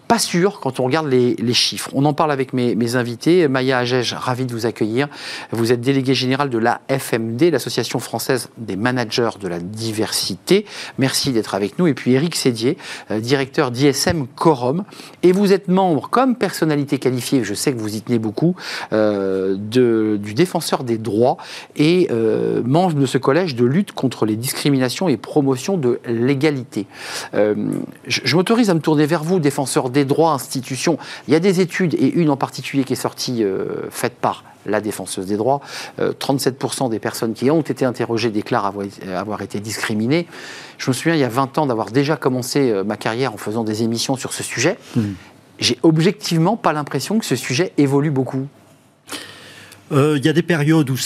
Pas 0.08 0.18
sûr 0.18 0.60
quand 0.60 0.78
on 0.80 0.84
regarde 0.84 1.08
les, 1.08 1.54
chiffres. 1.54 1.90
On 1.94 2.04
en 2.04 2.12
parle 2.12 2.30
avec 2.30 2.52
mes, 2.52 2.96
invités. 2.96 3.48
Maya 3.48 3.78
Agege, 3.78 4.12
ravi 4.14 4.44
de 4.46 4.52
vous 4.52 4.66
accueillir. 4.66 5.08
Vous 5.50 5.72
êtes 5.72 5.80
délégué 5.80 6.14
général 6.14 6.50
de 6.50 6.58
la 6.58 6.80
FMD, 6.88 7.50
l'Association 7.50 7.98
française 7.98 8.48
des 8.56 8.76
managers 8.76 9.30
de 9.40 9.48
la 9.48 9.58
diversité. 9.58 10.64
Merci 10.98 11.32
d'être 11.32 11.54
avec 11.54 11.78
nous. 11.78 11.86
Et 11.86 11.94
puis 11.94 12.12
Eric 12.12 12.36
Sédier, 12.36 12.76
euh, 13.10 13.20
directeur 13.20 13.70
d'ISM 13.70 14.26
Corum. 14.36 14.84
Et 15.22 15.32
vous 15.32 15.52
êtes 15.52 15.68
membre, 15.68 16.08
comme 16.08 16.36
personnalité 16.36 16.98
qualifiée, 16.98 17.42
je 17.42 17.54
sais 17.54 17.72
que 17.72 17.78
vous 17.78 17.96
y 17.96 18.02
tenez 18.02 18.18
beaucoup, 18.18 18.54
euh, 18.92 19.56
du 19.56 20.34
défenseur 20.34 20.84
des 20.84 20.98
droits 20.98 21.36
et 21.74 22.08
euh, 22.10 22.62
membre 22.64 22.94
de 22.94 23.06
ce 23.06 23.18
collège 23.18 23.54
de 23.54 23.64
lutte 23.64 23.92
contre 23.92 24.26
les 24.26 24.36
discriminations 24.36 25.08
et 25.08 25.16
promotion 25.16 25.76
de 25.76 26.00
l'égalité. 26.06 26.86
je, 27.32 27.54
je 28.06 28.36
m'autorise 28.36 28.70
à 28.70 28.74
me 28.74 28.80
tourner 28.80 29.06
vers 29.06 29.24
vous, 29.24 29.40
défenseur 29.40 29.90
des 29.90 29.95
droits, 30.04 30.32
institutions. 30.32 30.98
Il 31.28 31.32
y 31.32 31.36
a 31.36 31.40
des 31.40 31.60
études, 31.60 31.94
et 31.94 32.12
une 32.12 32.30
en 32.30 32.36
particulier 32.36 32.84
qui 32.84 32.92
est 32.92 32.96
sortie, 32.96 33.42
euh, 33.42 33.88
faite 33.90 34.14
par 34.14 34.44
la 34.66 34.80
défenseuse 34.80 35.26
des 35.26 35.36
droits. 35.36 35.60
37% 35.98 36.86
euh, 36.86 36.88
des 36.88 36.98
personnes 36.98 37.34
qui 37.34 37.50
ont 37.50 37.60
été 37.60 37.84
interrogées 37.84 38.30
déclarent 38.30 38.72
avoir, 39.14 39.42
été 39.42 39.60
discriminées. 39.60 40.26
Je 40.78 40.90
me 40.90 40.94
souviens, 40.94 41.14
il 41.14 41.20
y 41.20 41.24
a 41.24 41.28
20 41.28 41.58
ans, 41.58 41.66
d'avoir 41.66 41.90
déjà 41.90 42.16
commencé 42.16 42.70
euh, 42.70 42.84
ma 42.84 42.96
carrière 42.96 43.32
en 43.32 43.36
faisant 43.36 43.64
des 43.64 43.82
émissions 43.82 44.16
sur 44.16 44.32
ce 44.32 44.42
sujet. 44.42 44.76
Mmh. 44.96 45.02
J'ai 45.58 45.78
objectivement 45.82 46.56
pas 46.56 46.72
l'impression 46.72 47.18
que 47.18 47.24
ce 47.24 47.36
sujet 47.36 47.72
évolue 47.78 48.10
beaucoup. 48.10 48.46
Euh, 49.92 50.14
il 50.18 50.24
y 50.24 50.28
a 50.28 50.32
des 50.32 50.42
périodes 50.42 50.90
où 50.90 50.96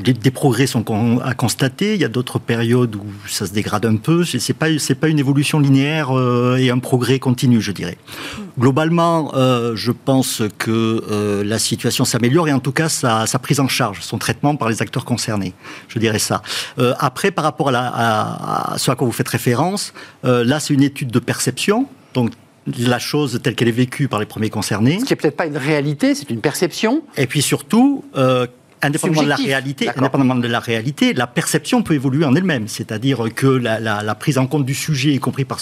des, 0.00 0.30
progrès 0.30 0.66
sont 0.66 0.84
à 1.24 1.34
constater, 1.34 1.94
il 1.94 2.00
y 2.00 2.04
a 2.04 2.08
d'autres 2.08 2.38
périodes 2.38 2.94
où 2.94 3.04
ça 3.26 3.46
se 3.46 3.52
dégrade 3.52 3.84
un 3.86 3.96
peu. 3.96 4.24
Pas 4.58 4.66
c'est 4.78 4.94
pas 4.94 5.08
une 5.08 5.18
évolution 5.18 5.58
linéaire 5.58 6.16
euh, 6.16 6.56
et 6.56 6.70
un 6.70 6.78
progrès 6.78 7.18
continu, 7.18 7.60
je 7.60 7.72
dirais. 7.72 7.98
Globalement, 8.58 9.32
euh, 9.34 9.74
je 9.74 9.90
pense 9.92 10.42
que 10.58 11.42
la 11.44 11.58
situation 11.58 12.04
s'améliore 12.04 12.48
et 12.48 12.52
en 12.52 12.60
tout 12.60 12.72
cas 12.72 12.88
sa, 12.88 13.26
prise 13.40 13.60
en 13.60 13.68
charge, 13.68 14.00
son 14.02 14.18
traitement 14.18 14.56
par 14.56 14.68
les 14.68 14.82
acteurs 14.82 15.04
concernés, 15.04 15.54
je 15.88 15.98
dirais 15.98 16.18
ça. 16.18 16.42
après, 16.98 17.30
par 17.30 17.44
rapport 17.44 17.70
à, 17.74 18.72
à, 18.72 18.78
ce 18.78 18.90
à 18.90 18.94
quoi 18.94 19.06
vous 19.06 19.12
faites 19.12 19.28
référence, 19.28 19.92
là 20.22 20.60
c'est 20.60 20.74
une 20.74 20.82
étude 20.82 21.10
de 21.10 21.18
perception, 21.18 21.86
donc 22.14 22.32
la 22.78 22.98
chose 22.98 23.40
telle 23.42 23.54
qu'elle 23.54 23.68
est 23.68 23.72
vécue 23.72 24.08
par 24.08 24.20
les 24.20 24.26
premiers 24.26 24.50
concernés. 24.50 24.98
Ce 25.00 25.04
qui 25.04 25.12
n'est 25.12 25.16
peut-être 25.16 25.36
pas 25.36 25.46
une 25.46 25.56
réalité, 25.56 26.14
c'est 26.14 26.30
une 26.30 26.40
perception. 26.40 27.02
Et 27.16 27.26
puis 27.26 27.42
surtout, 27.42 28.04
euh, 28.16 28.46
indépendamment 28.82 29.22
de 29.22 29.28
la 29.28 29.36
réalité, 29.36 29.88
indépendamment 29.88 30.34
de 30.36 30.48
la 30.48 30.60
réalité, 30.60 31.12
la 31.12 31.26
perception 31.26 31.82
peut 31.82 31.94
évoluer 31.94 32.24
en 32.24 32.34
elle-même. 32.34 32.68
C'est-à-dire 32.68 33.24
que 33.34 33.46
la, 33.46 34.14
prise 34.14 34.38
en 34.38 34.46
compte 34.46 34.64
du 34.64 34.74
sujet, 34.74 35.10
y 35.10 35.18
compris 35.18 35.44
par, 35.44 35.58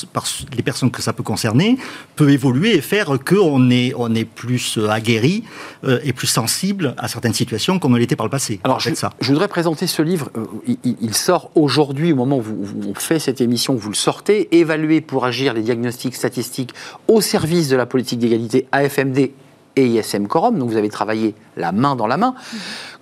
les 0.56 0.62
personnes 0.62 0.90
que 0.90 1.02
ça 1.02 1.12
peut 1.12 1.22
concerner, 1.22 1.78
peut 2.14 2.30
évoluer 2.30 2.76
et 2.76 2.80
faire 2.80 3.18
qu'on 3.24 3.70
est, 3.70 3.92
on 3.96 4.14
est 4.14 4.24
plus 4.24 4.78
euh, 4.78 4.88
aguerri 4.88 5.44
euh, 5.84 5.98
et 6.04 6.12
plus 6.12 6.26
sensible 6.26 6.94
à 6.98 7.08
certaines 7.08 7.34
situations 7.34 7.78
qu'on 7.78 7.90
ne 7.90 7.98
l'était 7.98 8.16
par 8.16 8.26
le 8.26 8.30
passé. 8.30 8.60
Alors, 8.64 8.80
je, 8.80 8.94
ça. 8.94 9.10
je 9.20 9.32
voudrais 9.32 9.48
présenter 9.48 9.86
ce 9.86 10.02
livre. 10.02 10.30
Euh, 10.36 10.74
il, 10.84 11.14
sort 11.14 11.50
aujourd'hui, 11.54 12.12
au 12.12 12.16
moment 12.16 12.38
où, 12.38 12.42
vous, 12.42 12.90
on 12.90 12.94
fait 12.94 13.18
cette 13.18 13.40
émission, 13.40 13.74
vous 13.74 13.90
le 13.90 13.94
sortez. 13.94 14.48
Évaluer 14.56 15.00
pour 15.00 15.24
agir 15.24 15.54
les 15.54 15.62
diagnostics 15.62 16.14
statistiques 16.14 16.72
au 17.08 17.20
service 17.20 17.68
de 17.68 17.76
la 17.76 17.86
politique 17.86 18.18
d'égalité 18.18 18.66
AFMD 18.72 19.30
et 19.76 19.86
ISM 19.86 20.26
Corum. 20.26 20.58
Donc, 20.58 20.70
vous 20.70 20.76
avez 20.76 20.88
travaillé 20.88 21.34
la 21.56 21.72
main 21.72 21.96
dans 21.96 22.06
la 22.06 22.16
main. 22.16 22.34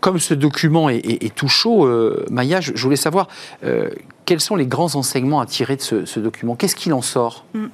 Comme 0.01 0.19
ce 0.19 0.35
document 0.35 0.89
est, 0.91 1.35
tout 1.35 1.49
chaud, 1.49 1.87
euh, 1.87 2.27
Maya, 2.31 2.61
je, 2.61 2.73
voulais 2.83 2.97
savoir 2.97 3.29
euh, 3.65 3.89
quels 4.27 4.41
sont 4.41 4.57
les 4.57 4.67
grands 4.67 4.95
enseignements 4.97 5.41
à 5.41 5.47
tirer 5.47 5.77
de 5.77 5.83
ce, 5.83 6.21
document? 6.21 6.57
Qu'est-ce 6.57 6.77
qu'il 6.77 6.93
en 6.93 7.03
sort? 7.03 7.47
Mm. 7.55 7.67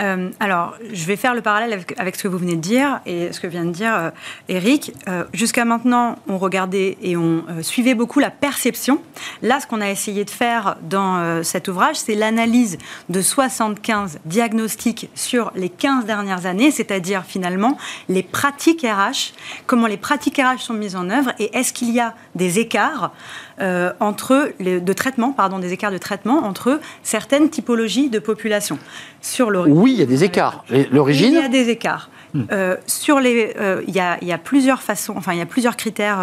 Euh, 0.00 0.30
alors, 0.40 0.74
je 0.92 1.04
vais 1.04 1.16
faire 1.16 1.34
le 1.34 1.42
parallèle 1.42 1.84
avec, 1.98 2.16
ce 2.16 2.22
que 2.22 2.28
vous 2.28 2.38
venez 2.38 2.56
de 2.56 2.60
dire 2.60 3.00
et 3.06 3.32
ce 3.32 3.40
que 3.40 3.46
vient 3.46 3.64
de 3.64 3.70
dire 3.70 3.94
euh, 3.94 4.10
Eric. 4.48 4.92
Euh, 5.08 5.24
jusqu'à 5.32 5.64
maintenant, 5.64 6.16
on 6.28 6.38
regardait 6.38 6.96
et 7.02 7.16
on 7.16 7.44
suivait 7.62 7.94
beaucoup 7.94 8.20
la 8.20 8.30
perception. 8.30 9.00
Là, 9.42 9.60
ce 9.60 9.66
qu'on 9.66 9.80
a 9.80 9.90
essayé 9.90 10.24
de 10.24 10.30
faire 10.30 10.76
dans 10.82 11.42
cet 11.42 11.68
ouvrage, 11.68 11.96
c'est 11.96 12.14
l'analyse 12.14 12.78
de 13.08 13.20
75 13.20 14.20
diagnostics 14.24 15.10
sur 15.14 15.52
les 15.54 15.68
15 15.68 16.04
dernières 16.04 16.46
années, 16.46 16.70
c'est-à-dire 16.70 17.24
finalement 17.26 17.76
les 18.08 18.22
pratiques 18.22 18.82
RH, 18.82 19.32
comment 19.66 19.86
les 19.86 19.96
pratiques 19.96 20.38
RH 20.38 20.60
sont 20.60 20.74
mises 20.74 20.96
en 20.96 21.10
œuvre 21.10 21.32
et 21.38 21.56
est-ce 21.56 21.72
qu'il 21.72 21.90
y 21.90 22.00
a 22.00 22.14
des 22.34 22.58
écarts 22.58 23.12
euh, 23.60 23.92
entre 24.00 24.52
les, 24.58 24.80
de 24.80 24.92
traitement, 24.92 25.32
pardon, 25.32 25.58
des 25.58 25.72
écarts 25.72 25.90
de 25.90 25.98
traitement 25.98 26.44
entre 26.44 26.80
certaines 27.02 27.50
typologies 27.50 28.08
de 28.08 28.18
population. 28.18 28.78
Sur 29.20 29.48
Oui, 29.68 29.92
il 29.92 29.98
y 29.98 30.02
a 30.02 30.06
des 30.06 30.24
écarts. 30.24 30.64
L'origine 30.90 31.32
Il 31.32 31.40
y 31.40 31.44
a 31.44 31.48
des 31.48 31.68
écarts. 31.68 32.10
Hmm. 32.32 32.44
Euh, 32.52 32.76
sur 32.86 33.18
les, 33.18 33.54
euh, 33.60 33.82
il, 33.88 33.94
y 33.94 34.26
y 34.26 34.32
a, 34.32 34.38
plusieurs 34.38 34.82
façons, 34.82 35.14
enfin 35.16 35.32
il 35.32 35.38
y 35.38 35.42
a 35.42 35.46
plusieurs 35.46 35.76
critères 35.76 36.18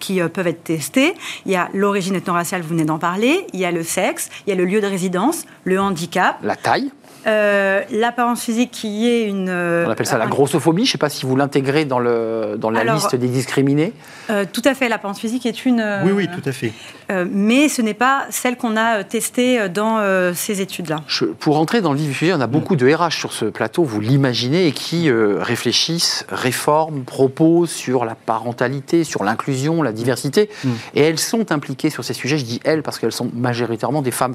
qui 0.00 0.20
peuvent 0.20 0.46
être 0.46 0.64
testés. 0.64 1.14
Il 1.46 1.52
y 1.52 1.56
a 1.56 1.68
l'origine 1.74 2.16
ethno-raciale, 2.16 2.62
vous 2.62 2.70
venez 2.70 2.84
d'en 2.84 2.98
parler. 2.98 3.46
Il 3.52 3.60
y 3.60 3.64
a 3.64 3.70
le 3.70 3.82
sexe, 3.82 4.30
il 4.46 4.50
y 4.50 4.52
a 4.52 4.56
le 4.56 4.64
lieu 4.64 4.80
de 4.80 4.86
résidence, 4.86 5.44
le 5.64 5.78
handicap, 5.78 6.38
la 6.42 6.56
taille. 6.56 6.90
Euh, 7.26 7.82
l'apparence 7.90 8.42
physique 8.42 8.70
qui 8.70 9.08
est 9.08 9.24
une... 9.24 9.50
On 9.50 9.90
appelle 9.90 10.06
ça 10.06 10.18
la 10.18 10.26
grossophobie, 10.26 10.84
je 10.84 10.88
ne 10.88 10.92
sais 10.92 10.98
pas 10.98 11.08
si 11.08 11.26
vous 11.26 11.36
l'intégrez 11.36 11.84
dans, 11.84 11.98
le, 11.98 12.56
dans 12.58 12.70
la 12.70 12.84
liste 12.84 13.14
des 13.14 13.28
discriminés. 13.28 13.92
Euh, 14.30 14.44
tout 14.50 14.62
à 14.64 14.74
fait, 14.74 14.88
l'apparence 14.88 15.20
physique 15.20 15.46
est 15.46 15.64
une... 15.64 16.02
oui, 16.04 16.12
oui, 16.12 16.28
tout 16.28 16.46
à 16.48 16.52
fait. 16.52 16.72
Euh, 17.10 17.24
mais 17.30 17.68
ce 17.68 17.82
n'est 17.82 17.94
pas 17.94 18.24
celle 18.30 18.56
qu'on 18.56 18.76
a 18.76 19.04
testée 19.04 19.68
dans 19.68 20.02
ces 20.34 20.60
études-là. 20.60 21.02
Pour 21.38 21.58
entrer 21.58 21.80
dans 21.80 21.92
le 21.92 21.98
vif 21.98 22.08
du 22.08 22.14
sujet, 22.14 22.32
on 22.34 22.40
a 22.40 22.46
beaucoup 22.46 22.76
de 22.76 22.92
RH 22.92 23.12
sur 23.12 23.32
ce 23.32 23.44
plateau, 23.44 23.84
vous 23.84 24.00
l'imaginez, 24.00 24.66
et 24.66 24.72
qui 24.72 25.10
réfléchissent, 25.10 26.26
réforment, 26.30 27.04
proposent 27.04 27.70
sur 27.70 28.04
la 28.04 28.14
parentalité, 28.14 29.04
sur 29.04 29.24
l'inclusion, 29.24 29.82
la 29.82 29.92
diversité. 29.92 30.48
Mm. 30.64 30.70
Et 30.94 31.00
elles 31.02 31.18
sont 31.18 31.52
impliquées 31.52 31.90
sur 31.90 32.04
ces 32.04 32.14
sujets, 32.14 32.38
je 32.38 32.44
dis 32.44 32.60
elles 32.64 32.82
parce 32.82 32.98
qu'elles 32.98 33.12
sont 33.12 33.30
majoritairement 33.34 34.02
des 34.02 34.10
femmes 34.10 34.34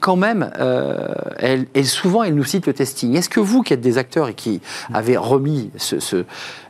quand 0.00 0.16
même, 0.16 0.50
euh, 0.58 1.08
elle, 1.38 1.66
souvent, 1.86 2.22
elle 2.22 2.34
nous 2.34 2.44
cite 2.44 2.66
le 2.66 2.72
testing. 2.72 3.16
Est-ce 3.16 3.28
que 3.28 3.40
vous, 3.40 3.62
qui 3.62 3.72
êtes 3.72 3.80
des 3.80 3.98
acteurs 3.98 4.28
et 4.28 4.34
qui 4.34 4.60
avez 4.92 5.16
remis 5.16 5.70
ce... 5.76 6.24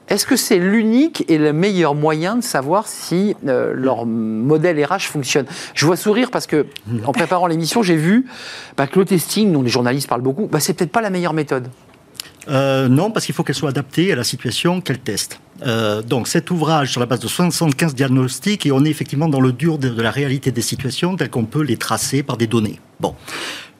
est-ce 0.09 0.27
que 0.27 0.37
c'est 0.37 0.59
l'unique 0.59 1.25
et 1.29 1.39
le 1.39 1.53
meilleur 1.53 1.95
moyen 1.95 2.37
de 2.37 2.43
savoir 2.43 2.87
si 2.87 3.37
euh, 3.47 3.73
leur 3.75 4.07
modèle 4.07 4.83
RH 4.85 5.01
fonctionne? 5.01 5.47
Je 5.75 5.87
vois 5.87 5.97
sourire 5.97 6.31
parce 6.31 6.47
que, 6.47 6.67
en 7.05 7.13
préparant 7.13 7.47
l'émission, 7.47 7.83
j'ai 7.83 7.97
vu 7.97 8.27
bah, 8.77 8.87
que 8.87 8.99
le 8.99 9.05
testing, 9.05 9.53
dont 9.53 9.63
les 9.63 9.71
journalistes 9.71 10.09
parlent 10.09 10.23
beaucoup, 10.23 10.47
bah, 10.47 10.61
c'est 10.61 10.75
peut-être 10.75 10.93
pas 10.93 11.03
la 11.03 11.11
meilleure 11.11 11.35
méthode. 11.35 11.69
Euh, 12.49 12.89
non, 12.89 13.11
parce 13.11 13.27
qu'il 13.27 13.35
faut 13.35 13.43
qu'elle 13.43 13.55
soit 13.55 13.71
adaptée 13.71 14.13
à 14.13 14.17
la 14.17 14.25
situation 14.25 14.81
qu'elle 14.81 14.99
teste. 14.99 15.41
Euh, 15.67 16.03
donc 16.03 16.29
cet 16.29 16.51
ouvrage 16.51 16.93
sur 16.93 17.01
la 17.01 17.07
base 17.07 17.21
de 17.21 17.27
75 17.27 17.95
diagnostics 17.95 18.65
et 18.65 18.71
on 18.71 18.85
est 18.85 18.91
effectivement 18.91 19.29
dans 19.29 19.41
le 19.41 19.53
dur 19.53 19.77
de, 19.79 19.89
la 20.01 20.13
réalité 20.13 20.53
des 20.53 20.63
situations 20.63 21.17
telles 21.17 21.31
qu'on 21.31 21.47
peut 21.47 21.63
les 21.63 21.77
tracer 21.77 22.23
par 22.23 22.37
des 22.37 22.47
données. 22.47 22.79
Bon, 23.01 23.15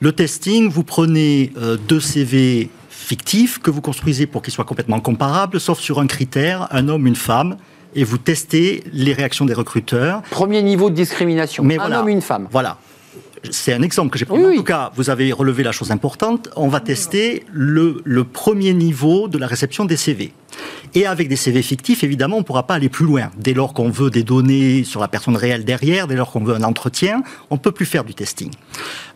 le 0.01 0.11
testing, 0.11 0.69
vous 0.69 0.83
prenez 0.83 1.53
euh, 1.57 1.77
deux 1.77 2.01
CV 2.01 2.69
fictifs 2.89 3.59
que 3.59 3.71
vous 3.71 3.81
construisez 3.81 4.27
pour 4.27 4.41
qu'ils 4.41 4.53
soient 4.53 4.65
complètement 4.65 4.99
comparables, 4.99 5.59
sauf 5.59 5.79
sur 5.79 5.99
un 5.99 6.07
critère, 6.07 6.67
un 6.71 6.89
homme, 6.89 7.07
une 7.07 7.15
femme, 7.15 7.57
et 7.95 8.03
vous 8.03 8.17
testez 8.17 8.83
les 8.93 9.13
réactions 9.13 9.45
des 9.45 9.53
recruteurs. 9.53 10.21
Premier 10.29 10.61
niveau 10.61 10.89
de 10.89 10.95
discrimination. 10.95 11.63
Mais 11.63 11.79
un 11.79 11.91
homme, 11.91 12.09
une 12.09 12.21
femme. 12.21 12.47
Voilà 12.51 12.77
c'est 13.49 13.73
un 13.73 13.81
exemple 13.81 14.11
que 14.11 14.19
j'ai 14.19 14.25
pris. 14.25 14.43
En 14.43 14.55
tout 14.55 14.63
cas, 14.63 14.91
vous 14.95 15.09
avez 15.09 15.31
relevé 15.31 15.63
la 15.63 15.71
chose 15.71 15.91
importante. 15.91 16.49
On 16.55 16.67
va 16.67 16.79
tester 16.79 17.45
le, 17.51 18.23
premier 18.23 18.73
niveau 18.73 19.27
de 19.27 19.37
la 19.37 19.47
réception 19.47 19.85
des 19.85 19.97
CV. 19.97 20.33
Et 20.95 21.05
avec 21.05 21.27
des 21.27 21.35
CV 21.35 21.61
fictifs, 21.61 22.03
évidemment, 22.03 22.37
on 22.37 22.39
ne 22.39 22.45
pourra 22.45 22.65
pas 22.67 22.75
aller 22.75 22.89
plus 22.89 23.05
loin. 23.05 23.29
Dès 23.37 23.53
lors 23.53 23.73
qu'on 23.73 23.89
veut 23.89 24.09
des 24.09 24.23
données 24.23 24.83
sur 24.83 24.99
la 24.99 25.07
personne 25.07 25.35
réelle 25.35 25.63
derrière, 25.63 26.07
dès 26.07 26.15
lors 26.15 26.31
qu'on 26.31 26.43
veut 26.43 26.55
un 26.55 26.63
entretien, 26.63 27.23
on 27.49 27.55
ne 27.55 27.59
peut 27.59 27.71
plus 27.71 27.85
faire 27.85 28.03
du 28.03 28.13
testing. 28.13 28.51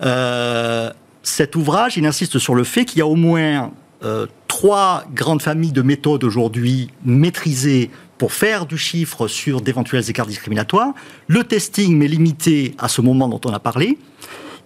Euh, 0.03 0.91
cet 1.23 1.55
ouvrage, 1.55 1.97
il 1.97 2.05
insiste 2.05 2.37
sur 2.37 2.55
le 2.55 2.63
fait 2.63 2.85
qu'il 2.85 2.99
y 2.99 3.01
a 3.01 3.07
au 3.07 3.15
moins 3.15 3.71
euh, 4.03 4.27
trois 4.47 5.05
grandes 5.13 5.41
familles 5.41 5.71
de 5.71 5.81
méthodes 5.81 6.23
aujourd'hui 6.23 6.89
maîtrisées 7.05 7.89
pour 8.23 8.31
faire 8.31 8.65
du 8.65 8.77
chiffre 8.77 9.27
sur 9.27 9.59
d'éventuels 9.59 10.09
écarts 10.09 10.27
discriminatoires. 10.27 10.93
Le 11.27 11.43
testing, 11.43 11.97
mais 11.97 12.07
limité 12.07 12.73
à 12.77 12.87
ce 12.87 13.01
moment 13.01 13.27
dont 13.27 13.41
on 13.43 13.51
a 13.51 13.59
parlé. 13.59 13.97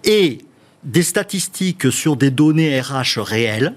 Et 0.04 0.38
des 0.84 1.02
statistiques 1.02 1.90
sur 1.90 2.14
des 2.14 2.30
données 2.30 2.80
RH 2.80 3.18
réelles, 3.18 3.74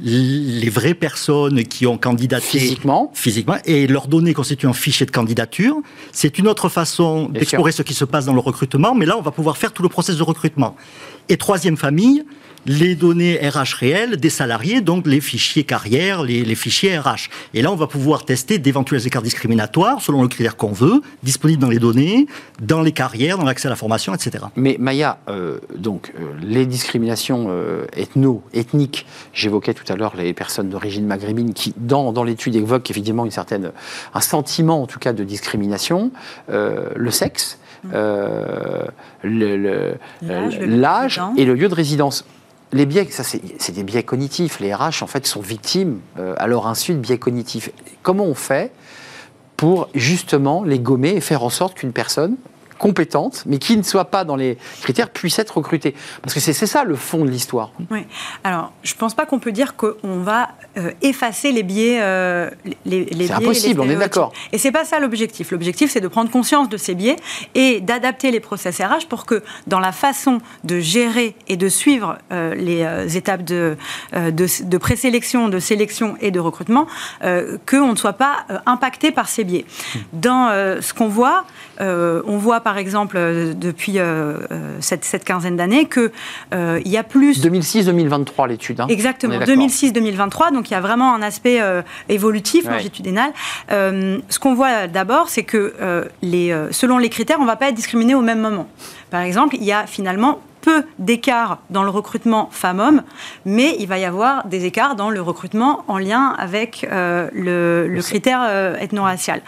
les 0.00 0.70
vraies 0.70 0.94
personnes 0.94 1.64
qui 1.64 1.86
ont 1.86 1.98
candidaté 1.98 2.58
physiquement, 2.58 3.10
physiquement 3.12 3.56
et 3.66 3.86
leurs 3.86 4.08
données 4.08 4.32
constituent 4.32 4.66
un 4.66 4.72
fichier 4.72 5.04
de 5.04 5.10
candidature. 5.10 5.76
C'est 6.10 6.38
une 6.38 6.48
autre 6.48 6.70
façon 6.70 7.28
d'explorer 7.28 7.72
ce 7.72 7.82
qui 7.82 7.92
se 7.92 8.06
passe 8.06 8.24
dans 8.24 8.32
le 8.32 8.40
recrutement, 8.40 8.94
mais 8.94 9.04
là, 9.04 9.18
on 9.18 9.22
va 9.22 9.30
pouvoir 9.30 9.58
faire 9.58 9.74
tout 9.74 9.82
le 9.82 9.90
processus 9.90 10.20
de 10.20 10.24
recrutement. 10.24 10.74
Et 11.28 11.36
troisième 11.36 11.76
famille, 11.76 12.24
les 12.68 12.94
données 12.94 13.36
RH 13.36 13.74
réelles 13.78 14.16
des 14.16 14.30
salariés, 14.30 14.80
donc 14.80 15.06
les 15.06 15.20
fichiers 15.20 15.64
carrière, 15.64 16.22
les, 16.22 16.54
fichiers 16.54 16.98
RH. 16.98 17.30
Et 17.54 17.62
là, 17.62 17.72
on 17.72 17.76
va 17.76 17.86
pouvoir 17.86 18.24
tester 18.24 18.58
d'éventuels 18.58 19.06
écarts 19.06 19.22
discriminatoires 19.22 20.02
selon 20.02 20.22
le 20.22 20.28
critère 20.28 20.56
qu'on 20.56 20.72
veut, 20.72 21.00
disponibles 21.22 21.60
dans 21.60 21.70
les 21.70 21.78
données, 21.78 22.26
dans 22.60 22.82
les 22.82 22.92
carrières, 22.92 23.38
dans 23.38 23.44
l'accès 23.44 23.68
à 23.68 23.70
la 23.70 23.76
formation, 23.76 24.14
etc. 24.14 24.44
Mais 24.56 24.76
Maya, 24.78 25.18
euh, 25.28 25.58
donc 25.76 26.12
euh, 26.18 26.32
les 26.42 26.66
discriminations 26.66 27.46
euh, 27.48 27.86
ethno, 27.94 28.42
ethniques, 28.52 29.06
j'évoquais 29.32 29.74
tout 29.74 29.90
à 29.90 29.96
l'heure 29.96 30.14
les 30.16 30.34
personnes 30.34 30.68
d'origine 30.68 31.06
maghrébine 31.06 31.54
qui, 31.54 31.74
dans, 31.76 32.12
l'étude, 32.24 32.56
évoquent 32.56 32.90
effectivement 32.90 33.24
une 33.24 33.30
certaine, 33.30 33.72
un 34.14 34.20
sentiment 34.20 34.82
en 34.82 34.86
tout 34.86 34.98
cas 34.98 35.12
de 35.12 35.24
discrimination, 35.24 36.10
le 36.48 37.10
sexe. 37.10 37.58
L'âge 39.22 41.20
et 41.36 41.44
le 41.44 41.54
lieu 41.54 41.68
de 41.68 41.74
résidence 41.74 42.24
les 42.72 42.86
biais, 42.86 43.06
ça 43.10 43.22
c'est 43.24 43.72
des 43.72 43.82
biais 43.82 44.02
cognitifs. 44.02 44.60
Les 44.60 44.74
RH 44.74 45.02
en 45.02 45.06
fait 45.06 45.26
sont 45.26 45.40
victimes 45.40 46.00
euh, 46.18 46.34
à 46.36 46.46
leur 46.46 46.66
insu 46.66 46.94
de 46.94 46.98
biais 46.98 47.18
cognitifs. 47.18 47.70
Comment 48.02 48.24
on 48.24 48.34
fait 48.34 48.72
pour 49.56 49.88
justement 49.94 50.62
les 50.64 50.78
gommer 50.78 51.10
et 51.10 51.20
faire 51.20 51.42
en 51.42 51.50
sorte 51.50 51.74
qu'une 51.74 51.92
personne 51.92 52.36
compétente, 52.78 53.42
mais 53.46 53.58
qui 53.58 53.76
ne 53.76 53.82
soit 53.82 54.06
pas 54.06 54.24
dans 54.24 54.36
les 54.36 54.56
critères, 54.80 55.10
puisse 55.10 55.38
être 55.38 55.58
recrutée. 55.58 55.94
Parce 56.22 56.32
que 56.32 56.40
c'est 56.40 56.52
ça 56.54 56.84
le 56.84 56.96
fond 56.96 57.24
de 57.24 57.30
l'histoire. 57.30 57.72
Oui. 57.90 58.06
Alors, 58.44 58.72
je 58.82 58.94
ne 58.94 58.98
pense 58.98 59.14
pas 59.14 59.26
qu'on 59.26 59.38
peut 59.38 59.52
dire 59.52 59.76
qu'on 59.76 60.20
va 60.20 60.50
euh, 60.76 60.92
effacer 61.02 61.52
les 61.52 61.62
biais. 61.62 61.98
Euh, 62.00 62.50
les, 62.86 63.04
les 63.04 63.26
c'est 63.26 63.32
impossible, 63.32 63.80
on 63.80 63.88
est 63.90 63.96
d'accord. 63.96 64.32
Et 64.52 64.58
c'est 64.58 64.72
pas 64.72 64.84
ça 64.84 65.00
l'objectif. 65.00 65.50
L'objectif, 65.50 65.90
c'est 65.90 66.00
de 66.00 66.08
prendre 66.08 66.30
conscience 66.30 66.68
de 66.68 66.76
ces 66.76 66.94
biais 66.94 67.16
et 67.54 67.80
d'adapter 67.80 68.30
les 68.30 68.40
process 68.40 68.80
RH 68.80 69.06
pour 69.08 69.26
que, 69.26 69.42
dans 69.66 69.80
la 69.80 69.92
façon 69.92 70.40
de 70.64 70.78
gérer 70.78 71.34
et 71.48 71.56
de 71.56 71.68
suivre 71.68 72.18
euh, 72.32 72.54
les 72.54 73.16
étapes 73.16 73.42
de, 73.42 73.76
de, 74.14 74.64
de, 74.64 74.78
présélection, 74.78 75.48
de 75.48 75.58
sélection 75.58 76.16
et 76.20 76.30
de 76.30 76.40
recrutement, 76.40 76.86
qu'on 77.20 77.92
ne 77.92 77.96
soit 77.96 78.12
pas 78.12 78.46
impacté 78.66 79.10
par 79.10 79.28
ces 79.28 79.44
biais. 79.44 79.64
Mmh. 79.64 79.98
Dans 80.12 80.48
ce 80.80 80.94
qu'on 80.94 81.08
voit, 81.08 81.44
on 81.80 82.36
voit 82.36 82.60
par 82.60 82.78
exemple, 82.78 83.16
euh, 83.16 83.54
depuis 83.54 83.98
euh, 83.98 84.38
euh, 84.50 84.76
cette, 84.80 85.24
quinzaine 85.24 85.56
d'années, 85.56 85.88
qu'il 85.88 86.10
il 86.52 86.90
y 86.90 86.96
a 86.96 87.02
plus... 87.02 87.44
2006-2023, 87.44 88.48
l'étude. 88.48 88.80
Hein. 88.80 88.86
Exactement, 88.88 89.38
2006-2023, 89.38 90.52
donc 90.52 90.70
il 90.70 90.74
y 90.74 90.76
a 90.76 90.80
vraiment 90.80 91.14
un 91.14 91.22
aspect 91.22 91.60
évolutif, 92.08 92.66
longitudinal. 92.68 93.32
ce 93.70 94.38
qu'on 94.38 94.54
voit 94.54 94.86
d'abord, 94.86 95.28
c'est 95.28 95.44
que 95.44 95.74
les, 96.22 96.54
selon 96.70 96.98
les 96.98 97.08
critères, 97.08 97.38
on 97.38 97.42
ne 97.42 97.48
va 97.48 97.56
pas 97.56 97.68
être 97.68 97.74
discriminé 97.74 98.14
au 98.14 98.22
même 98.22 98.40
moment. 98.40 98.68
Par 99.10 99.22
exemple, 99.22 99.56
il 99.56 99.64
y 99.64 99.72
a 99.72 99.86
finalement 99.86 100.40
peu 100.60 100.84
d'écarts 100.98 101.58
dans 101.70 101.82
le 101.82 101.90
recrutement 101.90 102.48
femmes-hommes, 102.50 103.02
mais 103.44 103.76
il 103.78 103.86
va 103.86 103.98
y 103.98 104.04
avoir 104.04 104.46
des 104.46 104.64
écarts 104.64 104.96
dans 104.96 105.10
le 105.10 105.20
recrutement 105.20 105.84
en 105.88 105.98
lien 105.98 106.34
avec 106.38 106.86
euh, 106.90 107.28
le, 107.32 108.00
critère 108.02 108.40
euh, 108.48 108.76
ethno-racial. 108.76 109.40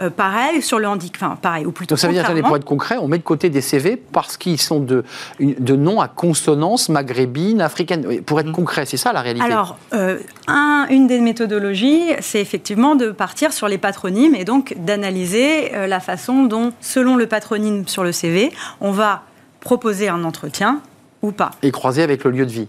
Euh, 0.00 0.10
pareil 0.10 0.62
sur 0.62 0.78
le 0.78 0.86
handicap, 0.88 1.22
enfin 1.22 1.36
pareil, 1.40 1.66
ou 1.66 1.72
plutôt. 1.72 1.94
Donc 1.94 1.98
ça 1.98 2.08
veut 2.08 2.14
dire, 2.14 2.24
pour 2.42 2.56
être 2.56 2.64
concret, 2.64 2.96
on 2.98 3.08
met 3.08 3.18
de 3.18 3.22
côté 3.22 3.50
des 3.50 3.60
CV 3.60 3.96
parce 3.96 4.36
qu'ils 4.36 4.60
sont 4.60 4.80
de, 4.80 5.04
de 5.40 5.76
noms 5.76 6.00
à 6.00 6.08
consonance 6.08 6.88
maghrébine, 6.88 7.60
africaine. 7.60 8.22
Pour 8.22 8.40
être 8.40 8.48
mm. 8.48 8.52
concret, 8.52 8.86
c'est 8.86 8.96
ça 8.96 9.12
la 9.12 9.20
réalité 9.20 9.44
Alors, 9.46 9.76
un, 10.46 10.86
une 10.90 11.06
des 11.06 11.20
méthodologies, 11.20 12.02
c'est 12.20 12.40
effectivement 12.40 12.94
de 12.94 13.10
partir 13.10 13.52
sur 13.52 13.68
les 13.68 13.78
patronymes 13.78 14.34
et 14.34 14.44
donc 14.44 14.74
d'analyser 14.78 15.72
la 15.86 16.00
façon 16.00 16.44
dont, 16.44 16.72
selon 16.80 17.16
le 17.16 17.26
patronyme 17.26 17.86
sur 17.86 18.04
le 18.04 18.12
CV, 18.12 18.52
on 18.80 18.90
va 18.90 19.22
proposer 19.64 20.08
un 20.08 20.22
entretien 20.24 20.80
ou 21.22 21.32
pas. 21.32 21.50
Et 21.62 21.72
croiser 21.72 22.02
avec 22.02 22.22
le 22.24 22.30
lieu 22.30 22.46
de 22.46 22.52
vie 22.52 22.68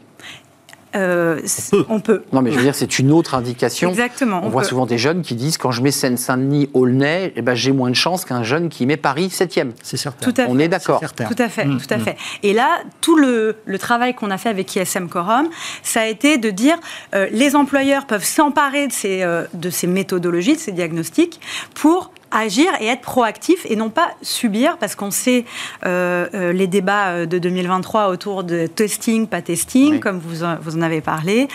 euh, 0.95 1.41
on, 1.89 1.99
peut. 1.99 2.23
Non, 2.31 2.41
mais 2.41 2.51
je 2.51 2.57
veux 2.57 2.63
dire, 2.63 2.75
c'est 2.75 2.99
une 2.99 3.11
autre 3.11 3.35
indication. 3.35 3.89
Exactement. 3.89 4.41
On, 4.43 4.49
voit 4.49 4.63
souvent 4.63 4.85
des 4.85 4.97
jeunes 4.97 5.23
qui 5.23 5.35
disent 5.35 5.57
quand 5.57 5.71
je 5.71 5.81
mets 5.81 5.91
Seine-Saint-Denis, 5.91 6.69
Aulnay, 6.73 7.33
eh 7.35 7.41
ben, 7.41 7.53
j'ai 7.53 7.73
moins 7.73 7.89
de 7.89 7.95
chance 7.95 8.23
qu'un 8.23 8.43
jeune 8.43 8.69
qui 8.69 8.85
met 8.85 8.95
Paris 8.95 9.27
7e. 9.27 9.71
C'est 9.83 9.97
certain. 9.97 10.31
Tout 10.31 10.41
à 10.41 10.45
on 10.47 10.57
est 10.57 10.69
d'accord. 10.69 11.01
Tout 11.01 11.07
à 11.37 11.49
fait, 11.49 11.65
tout 11.65 11.93
à 11.93 11.97
mm, 11.97 12.01
fait. 12.01 12.17
Et 12.43 12.53
là, 12.53 12.79
tout 13.01 13.17
le, 13.17 13.57
le 13.65 13.79
travail 13.79 14.13
qu'on 14.13 14.31
a 14.31 14.37
fait 14.37 14.49
avec 14.49 14.73
ISM 14.75 15.09
Quorum, 15.09 15.49
ça 15.83 16.01
a 16.01 16.05
été 16.05 16.37
de 16.37 16.49
dire 16.49 16.77
euh, 17.13 17.27
les 17.31 17.57
employeurs 17.57 18.05
peuvent 18.05 18.23
s'emparer 18.23 18.87
de 18.87 18.93
ces, 18.93 19.21
euh, 19.23 19.43
de 19.53 19.69
ces 19.69 19.87
méthodologies, 19.87 20.55
de 20.55 20.59
ces 20.59 20.71
diagnostics, 20.71 21.41
pour 21.73 22.11
agir 22.31 22.71
et 22.79 22.87
être 22.87 23.01
proactif 23.01 23.65
et 23.69 23.75
non 23.75 23.89
pas 23.89 24.11
subir, 24.21 24.77
parce 24.77 24.95
qu'on 24.95 25.11
sait 25.11 25.45
euh, 25.85 26.27
euh, 26.33 26.53
les 26.53 26.67
débats 26.67 27.09
euh, 27.09 27.25
de 27.25 27.39
2023 27.39 28.09
autour 28.09 28.43
de 28.43 28.67
testing, 28.67 29.27
pas 29.27 29.41
testing, 29.41 29.99
comme 29.99 30.19
vous, 30.19 30.45
vous 30.61 30.77
en 30.77 30.81
avez 30.81 31.01
parlé, 31.01 31.47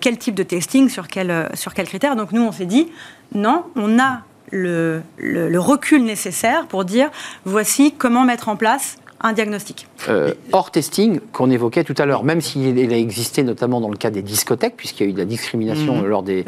quel 0.00 0.18
type 0.18 0.34
de 0.34 0.42
testing, 0.42 0.88
sur 0.88 1.08
quel, 1.08 1.48
sur 1.54 1.74
quel 1.74 1.86
critère. 1.86 2.16
Donc 2.16 2.32
nous, 2.32 2.42
on 2.42 2.52
s'est 2.52 2.66
dit, 2.66 2.88
non, 3.34 3.64
on 3.76 3.98
a 3.98 4.22
le, 4.50 5.02
le, 5.16 5.58
recul 5.58 6.04
nécessaire 6.04 6.66
pour 6.66 6.84
dire, 6.84 7.10
voici 7.44 7.94
comment 7.96 8.24
mettre 8.24 8.48
en 8.48 8.56
place 8.56 8.98
un 9.22 9.32
diagnostic. 9.32 9.86
Euh, 10.08 10.34
hors 10.52 10.70
testing 10.70 11.20
qu'on 11.32 11.50
évoquait 11.50 11.84
tout 11.84 11.94
à 11.98 12.06
l'heure, 12.06 12.24
même 12.24 12.40
s'il 12.40 12.92
a 12.92 12.96
existé 12.96 13.42
notamment 13.42 13.80
dans 13.80 13.88
le 13.88 13.96
cas 13.96 14.10
des 14.10 14.22
discothèques, 14.22 14.76
puisqu'il 14.76 15.04
y 15.04 15.06
a 15.06 15.10
eu 15.10 15.12
de 15.12 15.18
la 15.18 15.24
discrimination 15.24 15.96
mhm. 15.96 16.06
lors 16.06 16.22
des, 16.22 16.44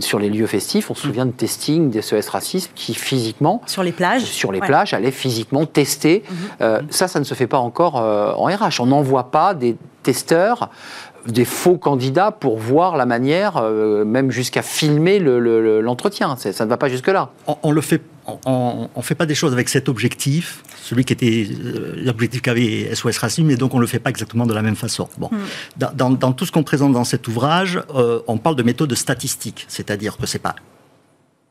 sur 0.00 0.18
les 0.18 0.28
lieux 0.28 0.46
festifs, 0.46 0.90
on 0.90 0.94
se 0.94 1.02
souvient 1.02 1.26
de 1.26 1.32
testing 1.32 1.90
des 1.90 2.02
SES 2.02 2.28
racisme 2.28 2.70
qui 2.74 2.94
physiquement 2.94 3.62
sur 3.66 3.82
les 3.82 3.92
plages, 3.92 4.24
sur 4.24 4.52
les 4.52 4.60
plages, 4.60 4.94
allaient 4.94 5.10
physiquement 5.10 5.66
tester. 5.66 6.24
Mhm. 6.28 6.36
Euh, 6.60 6.80
ça, 6.90 7.08
ça 7.08 7.20
ne 7.20 7.24
se 7.24 7.34
fait 7.34 7.46
pas 7.46 7.58
encore 7.58 8.00
euh, 8.00 8.32
en 8.34 8.44
RH. 8.44 8.80
On 8.80 8.86
n'envoie 8.86 9.30
pas 9.30 9.54
des 9.54 9.76
testeurs 10.02 10.70
des 11.26 11.44
faux 11.44 11.76
candidats 11.76 12.30
pour 12.30 12.58
voir 12.58 12.96
la 12.96 13.06
manière, 13.06 13.56
euh, 13.56 14.04
même 14.04 14.30
jusqu'à 14.30 14.62
filmer 14.62 15.18
l'entretien. 15.18 16.36
Le, 16.44 16.52
ça 16.52 16.64
ne 16.64 16.70
va 16.70 16.76
pas 16.76 16.88
jusque-là. 16.88 17.30
On, 17.62 17.72
le 17.72 17.80
fait, 17.80 18.02
on 18.46 18.88
ne 18.96 19.02
fait 19.02 19.14
pas 19.14 19.26
des 19.26 19.34
choses 19.34 19.52
avec 19.52 19.68
cet 19.68 19.88
objectif, 19.88 20.62
celui 20.82 21.04
qui 21.04 21.12
était 21.12 21.46
euh, 21.50 21.94
l'objectif 21.96 22.42
qu'avait 22.42 22.94
SOS 22.94 23.18
Racing, 23.18 23.46
mais 23.46 23.56
donc 23.56 23.74
on 23.74 23.76
ne 23.76 23.82
le 23.82 23.86
fait 23.86 23.98
pas 23.98 24.10
exactement 24.10 24.46
de 24.46 24.54
la 24.54 24.62
même 24.62 24.76
façon. 24.76 25.08
Bon. 25.18 25.30
Hmm. 25.30 25.86
Dans, 25.94 26.32
tout 26.32 26.46
ce 26.46 26.52
qu'on 26.52 26.62
présente 26.62 26.92
dans 26.92 27.04
cet 27.04 27.28
ouvrage, 27.28 27.80
euh, 27.94 28.20
on 28.26 28.38
parle 28.38 28.56
de 28.56 28.62
méthode 28.62 28.94
statistique, 28.94 29.66
c'est-à-dire 29.68 30.16
que 30.16 30.26
c'est 30.26 30.38
pas 30.38 30.56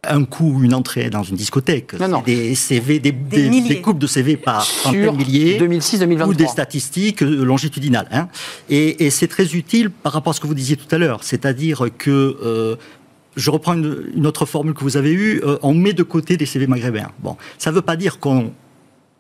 un 0.08 0.24
coup, 0.24 0.62
une 0.64 0.74
entrée 0.74 1.10
dans 1.10 1.24
une 1.24 1.36
discothèque. 1.36 1.96
Des 2.26 2.56
CV, 2.56 3.00
des, 3.00 3.12
des, 3.12 3.82
coupes 3.82 4.00
de 4.00 4.08
CV 4.08 4.38
par 4.38 4.64
centaines 4.64 5.16
milliers. 5.16 5.60
2006-2023. 5.60 6.28
Ou 6.28 6.34
des 6.34 6.48
statistiques 6.48 7.22
euh, 7.22 7.44
longitudinales. 7.44 8.08
Hein. 8.12 8.30
Et, 8.70 9.10
c'est 9.10 9.28
très 9.28 9.56
utile 9.56 9.90
par 9.90 10.14
rapport 10.14 10.32
à 10.32 10.34
ce 10.34 10.40
que 10.40 10.48
vous 10.48 10.54
disiez 10.54 10.78
tout 10.78 10.94
à 10.94 10.98
l'heure. 10.98 11.24
C'est-à-dire 11.24 11.88
que, 11.98 12.38
euh, 12.44 12.76
je 13.36 13.52
reprends 13.52 13.74
une, 13.74 14.26
autre 14.26 14.46
formule 14.46 14.74
que 14.74 14.84
vous 14.84 14.98
avez 14.98 15.12
eue, 15.12 15.42
euh, 15.44 15.58
on 15.64 15.74
met 15.74 15.94
de 15.94 16.04
côté 16.04 16.38
des 16.38 16.46
CV 16.46 16.68
maghrébins. 16.68 17.12
Bon, 17.20 17.36
ça 17.58 17.72
ne 17.72 17.76
veut 17.76 17.82
pas 17.82 17.96
dire 17.96 18.20
qu'on, 18.20 18.52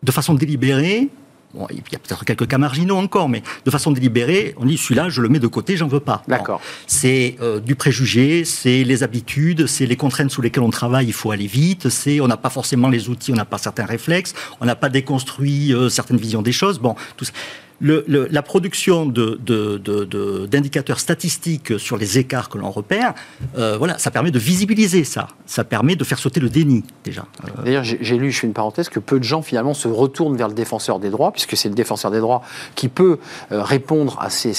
de 0.04 0.12
façon 0.12 0.34
délibérée, 0.34 1.10
il 1.54 1.78
y 1.92 1.96
a 1.96 2.00
peut-être 2.00 2.26
quelques 2.26 2.48
cas 2.48 2.58
marginaux 2.58 2.98
encore, 2.98 3.30
mais 3.30 3.42
de 3.66 3.72
façon 3.72 3.92
délibérée, 3.92 4.54
on 4.58 4.66
dit 4.66 4.78
celui-là, 4.78 5.10
je 5.10 5.22
le 5.22 5.30
mets 5.30 5.40
de 5.40 5.48
côté, 5.48 5.78
j'en 5.78 5.88
veux 5.88 6.00
pas. 6.00 6.24
D'accord. 6.28 6.62
c'est 6.88 7.36
euh, 7.42 7.60
du 7.60 7.76
préjugé, 7.76 8.46
c'est 8.46 8.84
les 8.84 9.04
habitudes, 9.04 9.66
c'est 9.68 9.86
les 9.86 9.96
contraintes 9.96 10.32
sous 10.32 10.42
lesquelles 10.42 10.64
on 10.64 10.70
travaille, 10.70 11.08
il 11.08 11.14
faut 11.14 11.32
aller 11.32 11.48
vite, 11.48 11.90
c'est 11.90 12.20
on 12.20 12.28
n'a 12.28 12.38
pas 12.38 12.50
forcément 12.50 12.90
les 12.90 13.10
outils, 13.10 13.32
on 13.32 13.36
n'a 13.36 13.46
pas 13.46 13.58
certains 13.58 13.86
réflexes, 13.86 14.34
on 14.62 14.66
n'a 14.66 14.76
pas 14.76 14.90
déconstruit 14.90 15.74
euh, 15.74 15.90
certaines 15.90 16.18
visions 16.18 16.42
des 16.42 16.52
choses. 16.52 16.80
Bon, 16.80 16.96
tout 17.18 17.26
ça 17.26 17.34
la 17.82 18.42
production 18.42 19.06
d'indicateurs 19.06 20.98
de, 20.98 21.02
statistiques 21.02 21.80
sur 21.80 21.98
les 21.98 22.18
écarts 22.18 22.50
que 22.50 22.58
l'on 22.58 22.72
repère, 22.72 23.14
euh, 23.58 23.78
voilà, 23.78 23.98
ça 23.98 24.12
permet 24.12 24.32
de 24.32 24.40
visibiliser 24.40 25.04
ça. 25.04 25.28
Ça 25.46 25.64
permet 25.64 25.96
de 25.96 26.04
faire 26.04 26.20
sauter 26.20 26.40
le 26.40 26.50
déni, 26.50 26.84
déjà. 27.04 27.26
Euh, 27.44 27.64
D'ailleurs, 27.64 27.84
j'ai 27.84 28.18
lu, 28.18 28.32
je 28.32 28.40
fais 28.40 28.48
une 28.48 28.54
parenthèse, 28.54 28.90
que 28.90 29.00
peu 29.00 29.20
de 29.20 29.24
gens, 29.24 29.42
finalement, 29.42 29.74
se 29.74 29.88
retournent 29.88 30.36
vers 30.36 30.50
le 30.50 30.54
défenseur 30.54 31.00
des 31.00 31.10
droits, 31.10 31.32
puisque 31.32 31.56
c'est 31.56 31.70
le 31.70 31.76
défenseur 31.76 32.12
des 32.12 32.20
droits 32.20 32.42
qui 32.76 32.90
peut 32.90 33.20
euh, 33.52 33.64
répondre 33.64 34.18
à 34.22 34.30
ce 34.30 34.54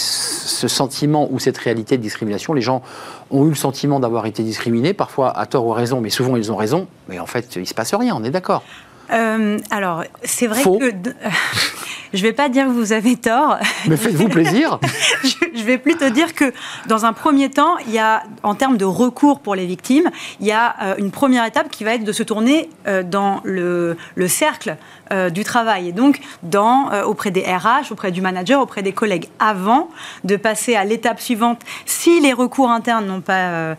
sentiment 0.69 1.29
ou 1.31 1.39
cette 1.39 1.59
réalité 1.59 1.99
de 1.99 2.03
discrimination. 2.03 2.55
Les 2.55 2.62
gens 2.62 2.83
ont 3.31 3.45
eu 3.47 3.50
le 3.50 3.55
sentiment 3.55 4.00
d'avoir 4.00 4.27
été 4.27 4.43
discriminés, 4.43 4.95
parfois 4.95 5.37
à 5.39 5.47
tort 5.47 5.67
ou 5.67 5.73
à 5.73 5.77
raison, 5.77 6.00
mais 6.00 6.11
souvent 6.11 6.37
ils 6.37 6.50
ont 6.50 6.57
raison. 6.57 6.89
Mais 7.09 7.19
en 7.19 7.27
fait, 7.27 7.55
il 7.57 7.62
ne 7.62 7.67
se 7.67 7.75
passe 7.75 7.95
rien, 7.95 8.15
on 8.17 8.25
est 8.25 8.31
d'accord. 8.31 8.62
alors, 9.09 10.05
c'est 10.25 10.47
vrai 10.47 10.62
que 10.62 11.11
je 12.12 12.19
ne 12.19 12.23
vais 12.29 12.33
pas 12.33 12.49
dire 12.49 12.67
que 12.67 12.71
vous 12.71 12.93
avez 12.93 13.17
tort. 13.17 13.59
Mais 13.87 13.97
faites-vous 13.97 14.29
plaisir. 14.29 14.79
je, 15.23 15.50
vais 15.64 15.79
plutôt 15.79 16.11
dire 16.11 16.35
que, 16.35 16.52
dans 16.88 17.05
un 17.05 17.12
premier 17.12 17.50
temps, 17.50 17.76
il 17.87 17.93
y 17.93 17.99
a, 17.99 18.23
en 18.43 18.54
termes 18.54 18.76
de 18.76 18.85
recours 18.85 19.41
pour 19.41 19.54
les 19.54 19.67
victimes, 19.67 20.11
il 20.41 20.47
y 20.47 20.52
a 20.52 20.75
euh, 20.82 20.95
une 20.99 21.11
première 21.11 21.45
étape 21.45 21.71
qui 21.71 21.85
va 21.85 21.95
être 21.95 22.04
de 22.04 22.13
se 22.13 22.23
tourner 22.23 22.69
euh, 22.87 23.02
dans 23.02 23.41
le, 23.45 23.97
le 24.15 24.28
cercle 24.28 24.76
euh, 25.13 25.28
du 25.28 25.43
travail 25.43 25.89
et 25.89 25.93
donc 25.93 26.21
dans, 26.45 26.93
euh, 26.93 27.02
auprès 27.02 27.32
des 27.32 27.41
RH, 27.41 27.91
auprès 27.91 28.13
du 28.13 28.21
manager, 28.21 28.63
auprès 28.63 28.80
des 28.82 28.93
collègues, 28.93 29.26
avant 29.41 29.89
de 30.23 30.37
passer 30.37 30.76
à 30.76 30.85
l'étape 30.85 31.21
suivante. 31.21 31.63
Si 31.85 32.21
les 32.21 32.32
recours 32.32 32.71
internes 32.71 33.06
n'ont 33.06 33.21
pas 33.21 33.49
euh, 33.49 33.75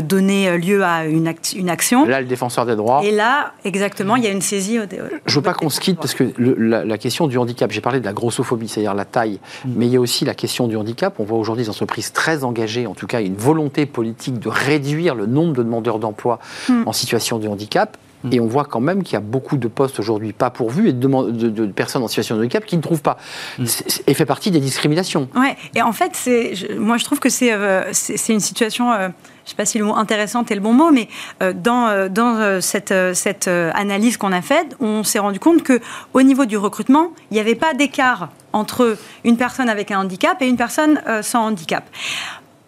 donné 0.00 0.56
lieu 0.58 0.84
à 0.84 1.06
une, 1.06 1.34
une, 1.56 1.70
action. 1.70 2.06
Là, 2.06 2.20
le 2.20 2.28
défenseur 2.28 2.66
des 2.66 2.76
droits. 2.76 3.00
Et 3.02 3.10
là, 3.10 3.52
exactement, 3.64 4.14
il 4.14 4.22
y 4.22 4.28
a 4.28 4.30
une 4.30 4.42
saisie. 4.42 4.78
Je 4.78 4.96
ne 4.96 5.34
veux 5.34 5.42
pas 5.42 5.54
qu'on 5.54 5.70
se 5.70 5.80
quitte 5.80 5.96
parce 5.96 6.14
que 6.14 6.32
la, 6.38 6.98
question 6.98 7.26
du 7.26 7.36
handicap, 7.36 7.72
j'ai 7.72 7.80
parlé 7.80 7.98
de 7.98 8.04
la 8.04 8.12
grossophobie, 8.12 8.68
c'est-à-dire 8.68 8.94
la 8.94 9.04
taille, 9.04 9.40
mm. 9.64 9.72
mais 9.74 9.86
il 9.86 9.92
y 9.92 9.96
a 9.96 10.00
aussi 10.00 10.24
la 10.24 10.34
question 10.34 10.68
du 10.68 10.76
handicap. 10.76 11.14
On 11.18 11.24
voit 11.26 11.38
aujourd'hui 11.38 11.64
des 11.64 11.70
entreprises 11.70 12.12
très 12.12 12.44
engagées, 12.44 12.86
en 12.86 12.94
tout 12.94 13.06
cas 13.06 13.20
une 13.20 13.36
volonté 13.36 13.86
politique 13.86 14.38
de 14.38 14.48
réduire 14.48 15.14
le 15.14 15.26
nombre 15.26 15.52
de 15.54 15.62
demandeurs 15.62 15.98
d'emploi 15.98 16.38
mm. 16.68 16.84
en 16.86 16.92
situation 16.92 17.38
de 17.38 17.48
handicap. 17.48 17.98
Mm. 18.26 18.32
Et 18.32 18.40
on 18.40 18.46
voit 18.46 18.64
quand 18.64 18.80
même 18.80 19.02
qu'il 19.02 19.14
y 19.14 19.16
a 19.16 19.20
beaucoup 19.20 19.56
de 19.56 19.68
postes 19.68 19.98
aujourd'hui 19.98 20.32
pas 20.32 20.50
pourvus 20.50 20.88
et 20.88 20.92
de, 20.92 21.66
personnes 21.66 22.02
en 22.02 22.08
situation 22.08 22.36
de 22.36 22.40
handicap 22.40 22.64
qui 22.64 22.76
ne 22.76 22.82
trouvent 22.82 23.02
pas. 23.02 23.18
Mm. 23.58 23.64
Et 24.06 24.14
fait 24.14 24.26
partie 24.26 24.50
des 24.50 24.60
discriminations. 24.60 25.28
Ouais. 25.34 25.56
Et 25.74 25.82
en 25.82 25.92
fait, 25.92 26.12
moi 26.78 26.96
je 26.96 27.04
trouve 27.04 27.20
que 27.20 27.28
c'est 27.28 27.52
euh, 27.52 27.92
une 28.28 28.40
situation. 28.40 28.92
Euh, 28.92 29.08
je 29.44 29.50
ne 29.50 29.50
sais 29.50 29.56
pas 29.56 29.64
si 29.64 29.78
le 29.78 29.84
mot 29.84 29.94
intéressante 29.94 30.50
est 30.50 30.56
le 30.56 30.60
bon 30.60 30.72
mot, 30.72 30.90
mais 30.90 31.08
euh, 31.40 31.52
dans, 31.52 32.10
dans 32.10 32.60
cette, 32.60 32.92
cette 33.14 33.46
analyse 33.46 34.16
qu'on 34.16 34.32
a 34.32 34.42
faite, 34.42 34.74
on 34.80 35.04
s'est 35.04 35.20
rendu 35.20 35.38
compte 35.38 35.62
que 35.62 35.80
au 36.14 36.22
niveau 36.22 36.46
du 36.46 36.56
recrutement, 36.56 37.12
il 37.30 37.34
n'y 37.34 37.40
avait 37.40 37.54
pas 37.54 37.72
d'écart 37.72 38.30
entre 38.52 38.96
une 39.22 39.36
personne 39.36 39.68
avec 39.68 39.92
un 39.92 40.00
handicap 40.00 40.42
et 40.42 40.48
une 40.48 40.56
personne 40.56 41.00
sans 41.22 41.46
handicap. 41.46 41.84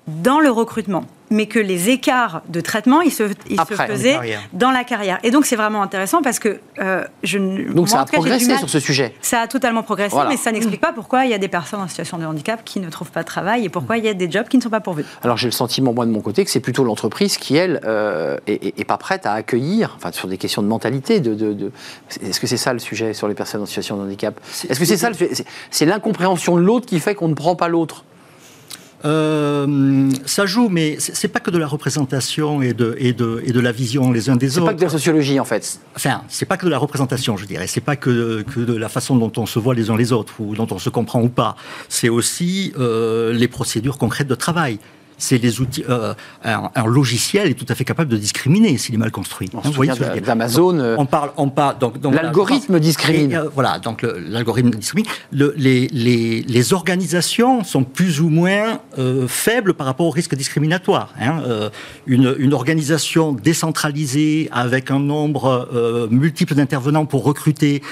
Dans 0.07 0.39
le 0.39 0.51
recrutement, 0.51 1.05
mais 1.31 1.47
que 1.47 1.59
les 1.59 1.91
écarts 1.91 2.43
de 2.49 2.61
traitement, 2.61 3.01
ils 3.01 3.13
se, 3.13 3.25
ils 3.49 3.61
se 3.61 3.75
faisaient 3.75 4.19
dans 4.53 4.71
la 4.71 4.85
carrière. 4.85 5.19
Et 5.23 5.31
donc, 5.31 5.47
c'est 5.47 5.57
vraiment 5.57 5.83
intéressant 5.83 6.23
parce 6.23 6.39
que 6.39 6.59
euh, 6.79 7.05
je. 7.23 7.39
Donc, 7.73 7.89
ça 7.89 8.01
a 8.01 8.05
progressé 8.05 8.57
sur 8.57 8.69
ce 8.69 8.81
sujet. 8.81 9.15
Ça 9.21 9.41
a 9.41 9.47
totalement 9.47 9.83
progressé, 9.83 10.17
mais 10.29 10.37
ça 10.37 10.53
n'explique 10.53 10.81
pas 10.81 10.93
pourquoi 10.93 11.25
il 11.25 11.31
y 11.31 11.35
a 11.35 11.39
des 11.39 11.49
personnes 11.49 11.81
en 11.81 11.89
situation 11.89 12.19
de 12.19 12.25
handicap 12.25 12.63
qui 12.65 12.81
ne 12.81 12.89
trouvent 12.91 13.11
pas 13.11 13.23
de 13.23 13.27
travail 13.27 13.65
et 13.65 13.69
pourquoi 13.69 13.99
il 13.99 14.05
y 14.05 14.09
a 14.09 14.15
des 14.15 14.31
jobs 14.31 14.49
qui 14.49 14.57
ne 14.57 14.63
sont 14.63 14.71
pas 14.71 14.81
pourvus. 14.81 15.05
Alors, 15.23 15.37
j'ai 15.37 15.49
le 15.49 15.53
sentiment, 15.53 15.93
moi, 15.93 16.07
de 16.07 16.11
mon 16.11 16.21
côté, 16.21 16.45
que 16.45 16.51
c'est 16.51 16.61
plutôt 16.61 16.85
l'entreprise 16.85 17.37
qui, 17.37 17.57
elle, 17.57 17.81
euh, 17.85 18.39
est, 18.47 18.85
pas 18.85 18.97
prête 18.97 19.27
à 19.27 19.33
accueillir, 19.33 19.95
enfin, 19.97 20.13
sur 20.13 20.29
des 20.29 20.39
questions 20.39 20.63
de 20.63 20.69
mentalité. 20.69 21.21
De, 21.21 21.35
de, 21.35 21.73
Est-ce 22.23 22.41
que 22.41 22.47
c'est 22.47 22.57
ça 22.57 22.73
le 22.73 22.79
sujet 22.79 23.13
sur 23.13 23.29
les 23.29 23.35
personnes 23.35 23.63
en 23.63 23.67
situation 23.67 23.97
de 23.97 24.03
handicap? 24.03 24.39
Est-ce 24.69 24.79
que 24.79 24.85
c'est 24.85 24.97
ça 24.97 25.11
C'est 25.71 25.87
l'incompréhension 25.87 26.57
de 26.57 26.63
l'autre 26.63 26.87
qui 26.87 27.01
fait 27.01 27.15
qu'on 27.15 27.29
ne 27.29 27.35
prend 27.35 27.57
pas 27.57 27.69
l'autre 27.69 28.05
euh, 29.05 30.11
ça 30.27 30.47
joue, 30.47 30.69
mais 30.69 30.97
c'est 30.99 31.29
pas 31.29 31.41
que 31.41 31.51
de 31.51 31.59
la 31.59 31.67
représentation 31.67 32.63
et 32.63 32.73
de, 32.73 32.97
et 32.99 33.13
de, 33.13 33.43
et 33.45 33.53
de 33.53 33.61
la 33.61 33.73
vision 33.73 34.11
les 34.11 34.29
uns 34.29 34.37
des 34.37 34.59
autres. 34.59 34.67
C'est 34.67 34.73
pas 34.73 34.75
que 34.75 34.81
de 34.81 34.85
la 34.85 34.91
sociologie, 34.91 35.39
en 35.39 35.45
fait. 35.45 35.81
Enfin, 35.95 36.23
c'est 36.29 36.47
pas 36.47 36.57
que 36.57 36.67
de 36.67 36.71
la 36.71 36.79
représentation, 36.79 37.37
je 37.37 37.47
dirais. 37.47 37.67
C'est 37.67 37.81
pas 37.81 37.97
que, 37.97 38.43
que, 38.43 38.61
de 38.61 38.75
la 38.75 38.89
façon 38.89 39.17
dont 39.17 39.33
on 39.37 39.47
se 39.47 39.59
voit 39.59 39.75
les 39.75 39.91
uns 39.91 39.97
les 39.97 40.13
autres 40.13 40.41
ou 40.41 40.55
dont 40.55 40.67
on 40.71 40.79
se 40.79 40.91
comprend 40.91 41.23
ou 41.23 41.29
pas. 41.29 41.57
C'est 41.89 42.09
aussi 42.09 42.73
euh, 42.79 43.33
les 43.33 43.49
procédures 43.49 43.99
concrètes 43.99 44.29
de 44.29 44.35
travail 44.35 44.79
c'est 45.19 45.39
les 45.39 45.61
outils. 45.61 45.85
Euh, 45.89 46.15
un, 46.45 46.87
logiciel 46.87 47.51
est 47.51 47.55
tout 47.55 47.67
à 47.69 47.75
fait 47.75 47.85
capable 47.85 48.11
de 48.11 48.17
discriminer 48.17 48.79
s'il 48.79 48.95
est 48.95 48.99
mal 48.99 49.11
construit. 49.11 49.51
On 49.53 49.59
hein, 49.59 50.21
d'Amazon. 50.25 50.97
On 50.97 51.07
parle, 51.07 51.31
on 51.37 51.49
parle. 51.49 51.79
Donc, 51.79 52.01
donc 52.01 52.15
l'algorithme 52.15 52.79
discrimine. 52.79 53.35
Euh, 53.35 53.49
voilà, 53.53 53.79
donc 53.79 54.03
l'algorithme 54.03 54.71
discrimine. 54.71 55.07
Le, 55.33 55.53
les, 55.57 55.89
les, 55.89 56.43
les, 56.43 56.73
organisations 56.73 57.65
sont 57.65 57.83
plus 57.83 58.21
ou 58.21 58.29
moins 58.29 58.81
euh, 58.99 59.27
faibles 59.27 59.75
par 59.75 59.87
rapport 59.87 60.07
au 60.07 60.11
risque 60.11 60.35
discriminatoire. 60.35 61.15
Hein. 61.21 61.43
une, 62.07 62.35
une, 62.39 62.55
organisation 62.55 63.33
décentralisée 63.33 64.49
avec 64.53 64.91
un 64.91 65.01
nombre 65.01 65.69
multiple 66.11 66.55
d'intervenants 66.55 67.07
pour 67.07 67.25
recruter, 67.25 67.83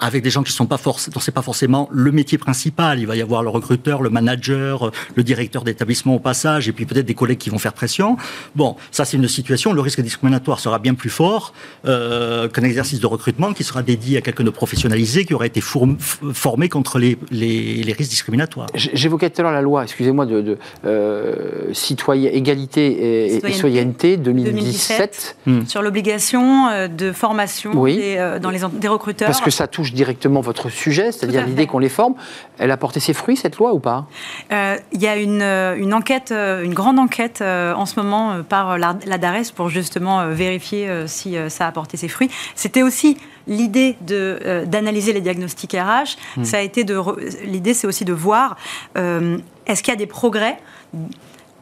avec 0.00 0.22
des 0.22 0.30
gens 0.30 0.42
qui 0.42 0.52
sont 0.52 0.66
pas 0.66 0.76
forcément, 0.76 1.20
c'est 1.20 1.32
pas 1.32 1.42
forcément 1.42 1.88
le 1.90 2.12
métier 2.12 2.36
principal. 2.36 2.98
Il 2.98 3.06
va 3.06 3.16
y 3.16 3.22
avoir 3.22 3.42
le 3.42 3.48
recruteur, 3.48 4.02
le 4.02 4.10
manager, 4.10 4.90
le 5.14 5.22
directeur 5.22 5.64
d'établissement 5.64 6.17
au 6.18 6.20
passage, 6.20 6.68
et 6.68 6.72
puis 6.72 6.84
peut-être 6.84 7.06
des 7.06 7.14
collègues 7.14 7.38
qui 7.38 7.50
vont 7.50 7.58
faire 7.58 7.72
pression. 7.72 8.16
Bon, 8.54 8.76
ça 8.90 9.04
c'est 9.04 9.16
une 9.16 9.28
situation 9.28 9.70
où 9.70 9.74
le 9.74 9.80
risque 9.80 10.00
discriminatoire 10.00 10.60
sera 10.60 10.78
bien 10.78 10.94
plus 10.94 11.10
fort 11.10 11.52
euh, 11.86 12.48
qu'un 12.48 12.62
exercice 12.62 13.00
de 13.00 13.06
recrutement 13.06 13.52
qui 13.52 13.64
sera 13.64 13.82
dédié 13.82 14.18
à 14.18 14.20
quelqu'un 14.20 14.44
de 14.44 14.50
professionnalisé 14.50 15.24
qui 15.24 15.34
aura 15.34 15.46
été 15.46 15.60
formé 15.60 16.68
contre 16.68 16.98
les, 16.98 17.16
les, 17.30 17.92
risques 17.92 18.10
discriminatoires. 18.10 18.68
J'évoquais 18.74 19.30
tout 19.30 19.40
à 19.40 19.44
l'heure 19.44 19.52
la 19.52 19.62
loi, 19.62 19.84
excusez-moi, 19.84 20.26
de, 20.26 20.40
de 20.42 20.58
euh, 20.84 21.72
citoyen, 21.72 22.30
égalité 22.30 23.36
et 23.36 23.40
citoyenneté, 23.52 24.16
2017. 24.16 25.36
Hmm. 25.46 25.64
Sur 25.66 25.82
l'obligation 25.82 26.68
euh, 26.68 26.88
de 26.88 27.12
formation 27.12 27.72
dans 27.72 27.84
les, 27.84 28.60
des 28.72 28.88
recruteurs. 28.88 29.28
Parce 29.28 29.40
que 29.40 29.50
ça 29.50 29.66
touche 29.66 29.92
directement 29.92 30.40
votre 30.40 30.68
sujet, 30.68 31.12
c'est-à-dire 31.12 31.46
l'idée 31.46 31.66
qu'on 31.66 31.78
les 31.78 31.88
forme. 31.88 32.14
Elle 32.58 32.70
a 32.70 32.76
porté 32.76 33.00
ses 33.00 33.14
fruits, 33.14 33.36
cette 33.36 33.56
loi, 33.56 33.72
ou 33.72 33.78
pas? 33.78 34.06
Il 34.50 35.00
y 35.00 35.06
a 35.06 35.16
une, 35.16 35.42
une, 35.42 35.94
enquête, 35.94 36.07
une 36.10 36.74
grande 36.74 36.98
enquête 36.98 37.42
en 37.42 37.86
ce 37.86 38.00
moment 38.00 38.42
par 38.48 38.78
la, 38.78 38.96
la 39.06 39.18
DARES 39.18 39.52
pour 39.54 39.68
justement 39.68 40.28
vérifier 40.28 40.88
si 41.06 41.36
ça 41.48 41.66
a 41.66 41.72
porté 41.72 41.96
ses 41.96 42.08
fruits. 42.08 42.30
C'était 42.54 42.82
aussi 42.82 43.16
l'idée 43.48 43.96
de, 44.06 44.38
euh, 44.44 44.64
d'analyser 44.66 45.12
les 45.12 45.20
diagnostics 45.20 45.72
RH, 45.72 46.16
hmm. 46.36 46.44
ça 46.44 46.58
a 46.58 46.60
été 46.60 46.84
de 46.84 47.00
l'idée 47.44 47.74
c'est 47.74 47.86
aussi 47.86 48.04
de 48.04 48.12
voir 48.12 48.56
euh, 48.96 49.38
est-ce 49.66 49.82
qu'il 49.82 49.92
y 49.92 49.96
a 49.96 49.98
des 49.98 50.06
progrès 50.06 50.58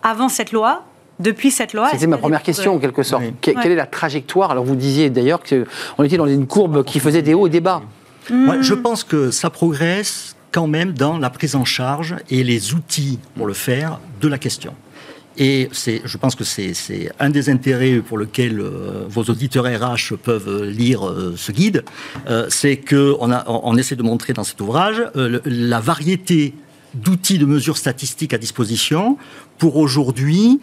avant 0.02 0.28
cette 0.28 0.52
loi 0.52 0.82
depuis 1.20 1.50
cette 1.50 1.72
loi? 1.72 1.88
C'était 1.92 2.06
ma 2.06 2.18
première 2.18 2.42
question 2.42 2.74
en 2.74 2.78
quelque 2.78 3.02
sorte. 3.02 3.24
Quelle 3.40 3.72
est 3.72 3.76
la 3.76 3.86
trajectoire? 3.86 4.50
Alors 4.50 4.64
vous 4.64 4.76
disiez 4.76 5.08
d'ailleurs 5.08 5.40
qu'on 5.42 6.04
était 6.04 6.18
dans 6.18 6.26
une 6.26 6.46
courbe 6.46 6.84
qui 6.84 7.00
faisait 7.00 7.22
des 7.22 7.34
hauts 7.34 7.46
et 7.46 7.50
des 7.50 7.60
bas. 7.60 7.82
Hmm. 8.28 8.60
je 8.60 8.74
pense 8.74 9.04
que 9.04 9.30
ça 9.30 9.50
progresse 9.50 10.35
quand 10.52 10.66
même 10.66 10.92
dans 10.92 11.18
la 11.18 11.30
prise 11.30 11.54
en 11.54 11.64
charge 11.64 12.16
et 12.30 12.44
les 12.44 12.74
outils 12.74 13.18
pour 13.36 13.46
le 13.46 13.54
faire 13.54 14.00
de 14.20 14.28
la 14.28 14.38
question. 14.38 14.74
Et 15.38 15.68
je 15.72 16.16
pense 16.16 16.34
que 16.34 16.44
c'est 16.44 17.12
un 17.20 17.28
des 17.28 17.50
intérêts 17.50 17.98
pour 17.98 18.16
lequel 18.16 18.58
euh, 18.58 19.04
vos 19.08 19.24
auditeurs 19.24 19.64
RH 19.64 20.16
peuvent 20.16 20.64
lire 20.64 21.06
euh, 21.06 21.34
ce 21.36 21.52
guide, 21.52 21.84
euh, 22.28 22.46
c'est 22.48 22.78
qu'on 22.78 23.30
on 23.46 23.76
essaie 23.76 23.96
de 23.96 24.02
montrer 24.02 24.32
dans 24.32 24.44
cet 24.44 24.60
ouvrage 24.60 25.02
la 25.14 25.80
variété 25.80 26.54
d'outils 26.94 27.38
de 27.38 27.44
mesures 27.44 27.76
statistiques 27.76 28.32
à 28.32 28.38
disposition 28.38 29.18
pour 29.58 29.76
aujourd'hui 29.76 30.60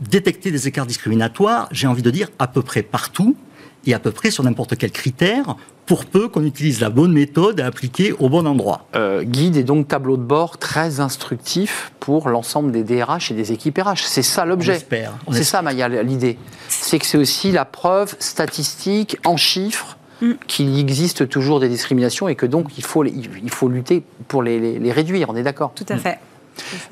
détecter 0.00 0.52
des 0.52 0.68
écarts 0.68 0.86
discriminatoires, 0.86 1.68
j'ai 1.72 1.88
envie 1.88 2.02
de 2.02 2.10
dire 2.10 2.28
à 2.38 2.46
peu 2.46 2.62
près 2.62 2.82
partout 2.82 3.36
et 3.84 3.94
à 3.94 3.98
peu 3.98 4.12
près 4.12 4.30
sur 4.30 4.44
n'importe 4.44 4.76
quel 4.76 4.92
critère 4.92 5.56
pour 5.86 6.06
peu 6.06 6.28
qu'on 6.28 6.44
utilise 6.44 6.80
la 6.80 6.90
bonne 6.90 7.12
méthode 7.12 7.60
à 7.60 7.66
appliquer 7.66 8.12
au 8.12 8.28
bon 8.28 8.46
endroit. 8.46 8.86
Euh, 8.94 9.24
guide 9.24 9.56
et 9.56 9.64
donc 9.64 9.88
tableau 9.88 10.16
de 10.16 10.22
bord 10.22 10.58
très 10.58 11.00
instructif 11.00 11.92
pour 12.00 12.28
l'ensemble 12.28 12.72
des 12.72 12.84
DRH 12.84 13.30
et 13.30 13.34
des 13.34 13.52
équipes 13.52 13.78
RH. 13.78 14.04
C'est 14.04 14.22
ça 14.22 14.44
l'objet. 14.44 14.78
C'est 15.30 15.44
ça, 15.44 15.62
Maya, 15.62 15.88
l'idée. 15.88 16.38
C'est 16.68 16.98
que 16.98 17.06
c'est 17.06 17.18
aussi 17.18 17.52
la 17.52 17.64
preuve 17.64 18.14
statistique 18.18 19.18
en 19.24 19.36
chiffres 19.36 19.96
mm. 20.20 20.32
qu'il 20.46 20.78
existe 20.78 21.28
toujours 21.28 21.60
des 21.60 21.68
discriminations 21.68 22.28
et 22.28 22.36
que 22.36 22.46
donc 22.46 22.78
il 22.78 22.84
faut, 22.84 23.04
il 23.04 23.50
faut 23.50 23.68
lutter 23.68 24.02
pour 24.28 24.42
les, 24.42 24.78
les 24.78 24.92
réduire. 24.92 25.30
On 25.30 25.36
est 25.36 25.42
d'accord? 25.42 25.72
Tout 25.74 25.86
à 25.88 25.96
fait. 25.96 26.18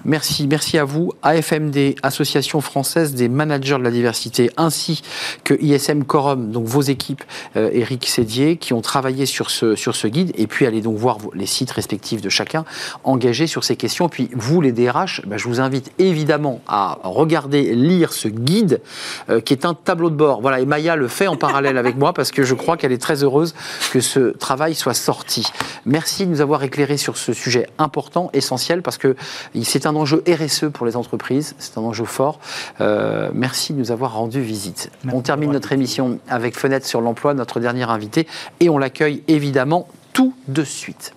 Merci, 0.05 0.47
merci 0.47 0.79
à 0.79 0.85
vous, 0.85 1.13
AFMD, 1.23 1.95
Association 2.03 2.61
française 2.61 3.15
des 3.15 3.29
managers 3.29 3.79
de 3.79 3.83
la 3.83 3.91
diversité, 3.91 4.51
ainsi 4.57 5.03
que 5.45 5.55
ISM 5.61 6.05
Corum, 6.05 6.51
donc 6.51 6.67
vos 6.67 6.83
équipes, 6.83 7.23
euh, 7.57 7.71
Eric 7.73 8.07
Sédier, 8.07 8.57
qui 8.57 8.73
ont 8.73 8.81
travaillé 8.81 9.27
sur 9.27 9.51
ce, 9.51 9.75
sur 9.75 9.97
ce 9.97 10.07
guide, 10.07 10.33
et 10.37 10.47
puis 10.47 10.67
allez 10.67 10.81
donc 10.81 10.97
voir 10.97 11.19
les 11.35 11.47
sites 11.47 11.71
respectifs 11.71 12.21
de 12.21 12.29
chacun, 12.29 12.65
engagés 13.05 13.47
sur 13.47 13.65
ces 13.65 13.77
questions. 13.77 14.09
Puis 14.09 14.31
vous, 14.33 14.61
les 14.61 14.73
DRH, 14.73 15.23
bah, 15.27 15.37
je 15.37 15.49
vous 15.49 15.61
invite 15.61 15.93
évidemment 15.99 16.61
à 16.67 16.99
regarder, 17.03 17.75
lire 17.75 18.13
ce 18.13 18.29
guide, 18.29 18.81
euh, 19.29 19.41
qui 19.41 19.53
est 19.53 19.65
un 19.65 19.75
tableau 19.75 20.11
de 20.11 20.17
bord. 20.17 20.41
Voilà, 20.41 20.61
et 20.61 20.67
Maya 20.67 20.97
le 20.97 21.09
fait 21.09 21.27
en 21.27 21.37
parallèle 21.37 21.79
avec 21.79 21.97
moi, 21.97 22.13
parce 22.13 22.31
que 22.31 22.43
je 22.43 22.55
crois 22.55 22.77
qu'elle 22.77 22.93
est 22.93 22.99
très 22.99 23.23
heureuse 23.23 23.55
que 23.93 24.01
ce 24.01 24.37
travail 24.37 24.75
soit 24.75 24.95
sorti. 24.95 25.47
Merci 25.85 26.27
de 26.27 26.31
nous 26.31 26.41
avoir 26.41 26.63
éclairé 26.63 26.97
sur 26.97 27.17
ce 27.17 27.33
sujet 27.33 27.67
important, 27.79 28.31
essentiel, 28.33 28.83
parce 28.83 28.99
que 28.99 29.17
c'est 29.63 29.87
un 29.87 29.97
enjeu 29.97 30.23
RSE 30.29 30.67
pour 30.73 30.87
les 30.87 30.97
entreprises, 30.97 31.55
c'est 31.59 31.79
un 31.79 31.83
enjeu 31.83 32.05
fort. 32.05 32.41
Euh, 32.81 33.31
merci 33.35 33.73
de 33.73 33.79
nous 33.79 33.91
avoir 33.91 34.15
rendu 34.15 34.41
visite. 34.41 34.91
on 35.13 35.21
termine 35.21 35.51
notre 35.51 35.73
émission 35.73 36.19
avec 36.29 36.57
Fenêtre 36.57 36.87
sur 36.87 37.01
l'emploi, 37.01 37.35
notre 37.35 37.61
dernier 37.61 37.85
invité, 37.85 38.27
et 38.61 38.69
on 38.69 38.79
l'accueille 38.79 39.23
évidemment 39.29 39.89
tout 40.13 40.35
de 40.49 40.65
suite. 40.65 41.15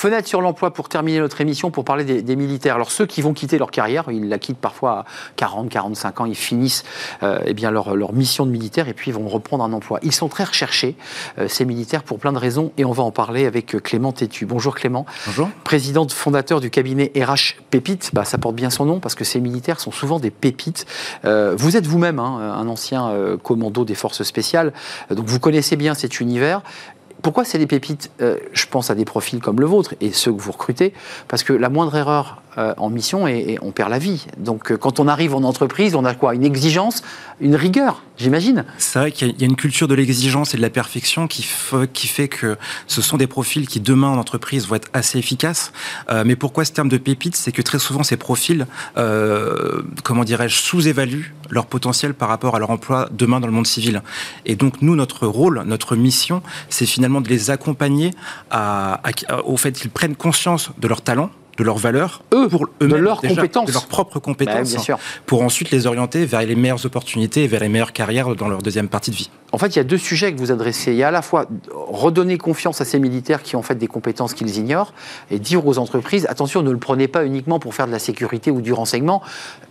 Fenêtre 0.00 0.26
sur 0.26 0.40
l'emploi 0.40 0.72
pour 0.72 0.88
terminer 0.88 1.18
notre 1.18 1.42
émission, 1.42 1.70
pour 1.70 1.84
parler 1.84 2.22
des, 2.22 2.36
militaires. 2.36 2.76
Alors 2.76 2.90
ceux 2.90 3.04
qui 3.04 3.20
vont 3.20 3.34
quitter 3.34 3.58
leur 3.58 3.70
carrière, 3.70 4.06
ils 4.10 4.30
la 4.30 4.38
quittent 4.38 4.56
parfois 4.56 5.00
à 5.00 5.04
40, 5.36 5.68
45 5.68 6.22
ans, 6.22 6.24
ils 6.24 6.34
finissent 6.34 6.84
euh, 7.22 7.38
eh 7.44 7.52
bien 7.52 7.70
leur, 7.70 7.94
leur, 7.94 8.14
mission 8.14 8.46
de 8.46 8.50
militaire 8.50 8.88
et 8.88 8.94
puis 8.94 9.10
ils 9.10 9.14
vont 9.14 9.28
reprendre 9.28 9.62
un 9.62 9.70
emploi. 9.74 9.98
Ils 10.02 10.14
sont 10.14 10.28
très 10.28 10.44
recherchés, 10.44 10.96
euh, 11.38 11.48
ces 11.48 11.66
militaires, 11.66 12.02
pour 12.02 12.18
plein 12.18 12.32
de 12.32 12.38
raisons 12.38 12.72
et 12.78 12.86
on 12.86 12.92
va 12.92 13.02
en 13.02 13.10
parler 13.10 13.44
avec 13.44 13.76
Clément 13.82 14.12
Tétu. 14.12 14.46
Bonjour 14.46 14.74
Clément. 14.74 15.04
Bonjour. 15.26 15.50
Président 15.64 16.08
fondateur 16.08 16.62
du 16.62 16.70
cabinet 16.70 17.12
RH 17.14 17.60
Pépite. 17.68 18.08
Bah, 18.14 18.24
ça 18.24 18.38
porte 18.38 18.54
bien 18.54 18.70
son 18.70 18.86
nom 18.86 19.00
parce 19.00 19.14
que 19.14 19.24
ces 19.24 19.38
militaires 19.38 19.80
sont 19.80 19.92
souvent 19.92 20.18
des 20.18 20.30
pépites. 20.30 20.86
Euh, 21.26 21.54
vous 21.58 21.76
êtes 21.76 21.86
vous-même 21.86 22.20
hein, 22.20 22.56
un 22.56 22.68
ancien 22.68 23.12
commando 23.42 23.84
des 23.84 23.94
forces 23.94 24.22
spéciales, 24.22 24.72
donc 25.10 25.26
vous 25.26 25.40
connaissez 25.40 25.76
bien 25.76 25.92
cet 25.92 26.20
univers. 26.20 26.62
Pourquoi 27.22 27.44
c'est 27.44 27.58
des 27.58 27.66
pépites? 27.66 28.10
Euh, 28.20 28.36
Je 28.52 28.66
pense 28.66 28.90
à 28.90 28.94
des 28.94 29.04
profils 29.04 29.40
comme 29.40 29.60
le 29.60 29.66
vôtre 29.66 29.94
et 30.00 30.12
ceux 30.12 30.32
que 30.32 30.40
vous 30.40 30.52
recrutez, 30.52 30.92
parce 31.28 31.42
que 31.42 31.52
la 31.52 31.68
moindre 31.68 31.94
erreur 31.96 32.42
euh, 32.58 32.74
en 32.78 32.90
mission 32.90 33.28
et, 33.28 33.58
on 33.62 33.70
perd 33.70 33.90
la 33.90 33.98
vie. 33.98 34.26
Donc 34.36 34.72
euh, 34.72 34.76
quand 34.76 34.98
on 34.98 35.06
arrive 35.06 35.34
en 35.36 35.44
entreprise, 35.44 35.94
on 35.94 36.04
a 36.04 36.14
quoi? 36.14 36.34
Une 36.34 36.44
exigence, 36.44 37.02
une 37.40 37.54
rigueur, 37.54 38.02
j'imagine. 38.16 38.64
C'est 38.76 38.98
vrai 38.98 39.12
qu'il 39.12 39.40
y 39.40 39.44
a 39.44 39.46
une 39.46 39.54
culture 39.54 39.86
de 39.86 39.94
l'exigence 39.94 40.52
et 40.54 40.56
de 40.56 40.62
la 40.62 40.70
perfection 40.70 41.28
qui, 41.28 41.42
fait 41.42 42.28
que 42.28 42.56
ce 42.88 43.02
sont 43.02 43.16
des 43.16 43.28
profils 43.28 43.68
qui 43.68 43.78
demain 43.78 44.08
en 44.08 44.18
entreprise 44.18 44.66
vont 44.66 44.74
être 44.74 44.88
assez 44.92 45.18
efficaces. 45.18 45.72
mais 46.24 46.34
pourquoi 46.34 46.64
ce 46.64 46.72
terme 46.72 46.88
de 46.88 46.98
pépite? 46.98 47.36
C'est 47.36 47.52
que 47.52 47.62
très 47.62 47.78
souvent 47.78 48.02
ces 48.02 48.16
profils, 48.16 48.66
comment 50.02 50.24
dirais-je, 50.24 50.56
sous-évaluent 50.56 51.32
leur 51.50 51.66
potentiel 51.66 52.14
par 52.14 52.28
rapport 52.28 52.56
à 52.56 52.58
leur 52.58 52.70
emploi 52.70 53.08
demain 53.12 53.40
dans 53.40 53.46
le 53.46 53.52
monde 53.52 53.66
civil. 53.66 54.02
Et 54.44 54.56
donc 54.56 54.82
nous, 54.82 54.96
notre 54.96 55.26
rôle, 55.26 55.62
notre 55.66 55.96
mission, 55.96 56.42
c'est 56.68 56.86
finalement 56.86 57.20
de 57.20 57.28
les 57.28 57.50
accompagner 57.50 58.12
au 59.44 59.56
fait 59.56 59.72
qu'ils 59.72 59.90
prennent 59.90 60.16
conscience 60.16 60.70
de 60.78 60.88
leur 60.88 61.02
talent, 61.02 61.30
de 61.60 61.64
leurs 61.64 61.76
valeurs, 61.76 62.22
eux, 62.32 62.48
pour 62.48 62.68
eux 62.80 62.88
de 62.88 62.96
leurs 62.96 63.20
compétences, 63.20 63.66
de 63.66 63.72
leurs 63.72 63.86
propres 63.86 64.18
compétences, 64.18 64.74
bah, 64.88 64.98
pour 65.26 65.42
ensuite 65.42 65.70
les 65.70 65.86
orienter 65.86 66.24
vers 66.24 66.40
les 66.40 66.54
meilleures 66.54 66.86
opportunités 66.86 67.44
et 67.44 67.48
vers 67.48 67.60
les 67.60 67.68
meilleures 67.68 67.92
carrières 67.92 68.34
dans 68.34 68.48
leur 68.48 68.62
deuxième 68.62 68.88
partie 68.88 69.10
de 69.10 69.16
vie. 69.16 69.30
En 69.52 69.58
fait, 69.58 69.68
il 69.68 69.76
y 69.76 69.80
a 69.80 69.84
deux 69.84 69.98
sujets 69.98 70.32
que 70.32 70.38
vous 70.38 70.52
adressez. 70.52 70.92
Il 70.92 70.96
y 70.96 71.02
a 71.02 71.08
à 71.08 71.10
la 71.10 71.20
fois 71.20 71.44
redonner 71.70 72.38
confiance 72.38 72.80
à 72.80 72.86
ces 72.86 72.98
militaires 72.98 73.42
qui 73.42 73.56
ont 73.56 73.62
fait 73.62 73.74
des 73.74 73.88
compétences 73.88 74.32
qu'ils 74.32 74.56
ignorent 74.56 74.94
et 75.30 75.38
dire 75.38 75.66
aux 75.66 75.78
entreprises 75.78 76.26
attention, 76.30 76.62
ne 76.62 76.70
le 76.70 76.78
prenez 76.78 77.08
pas 77.08 77.26
uniquement 77.26 77.58
pour 77.58 77.74
faire 77.74 77.86
de 77.86 77.92
la 77.92 77.98
sécurité 77.98 78.50
ou 78.50 78.62
du 78.62 78.72
renseignement. 78.72 79.22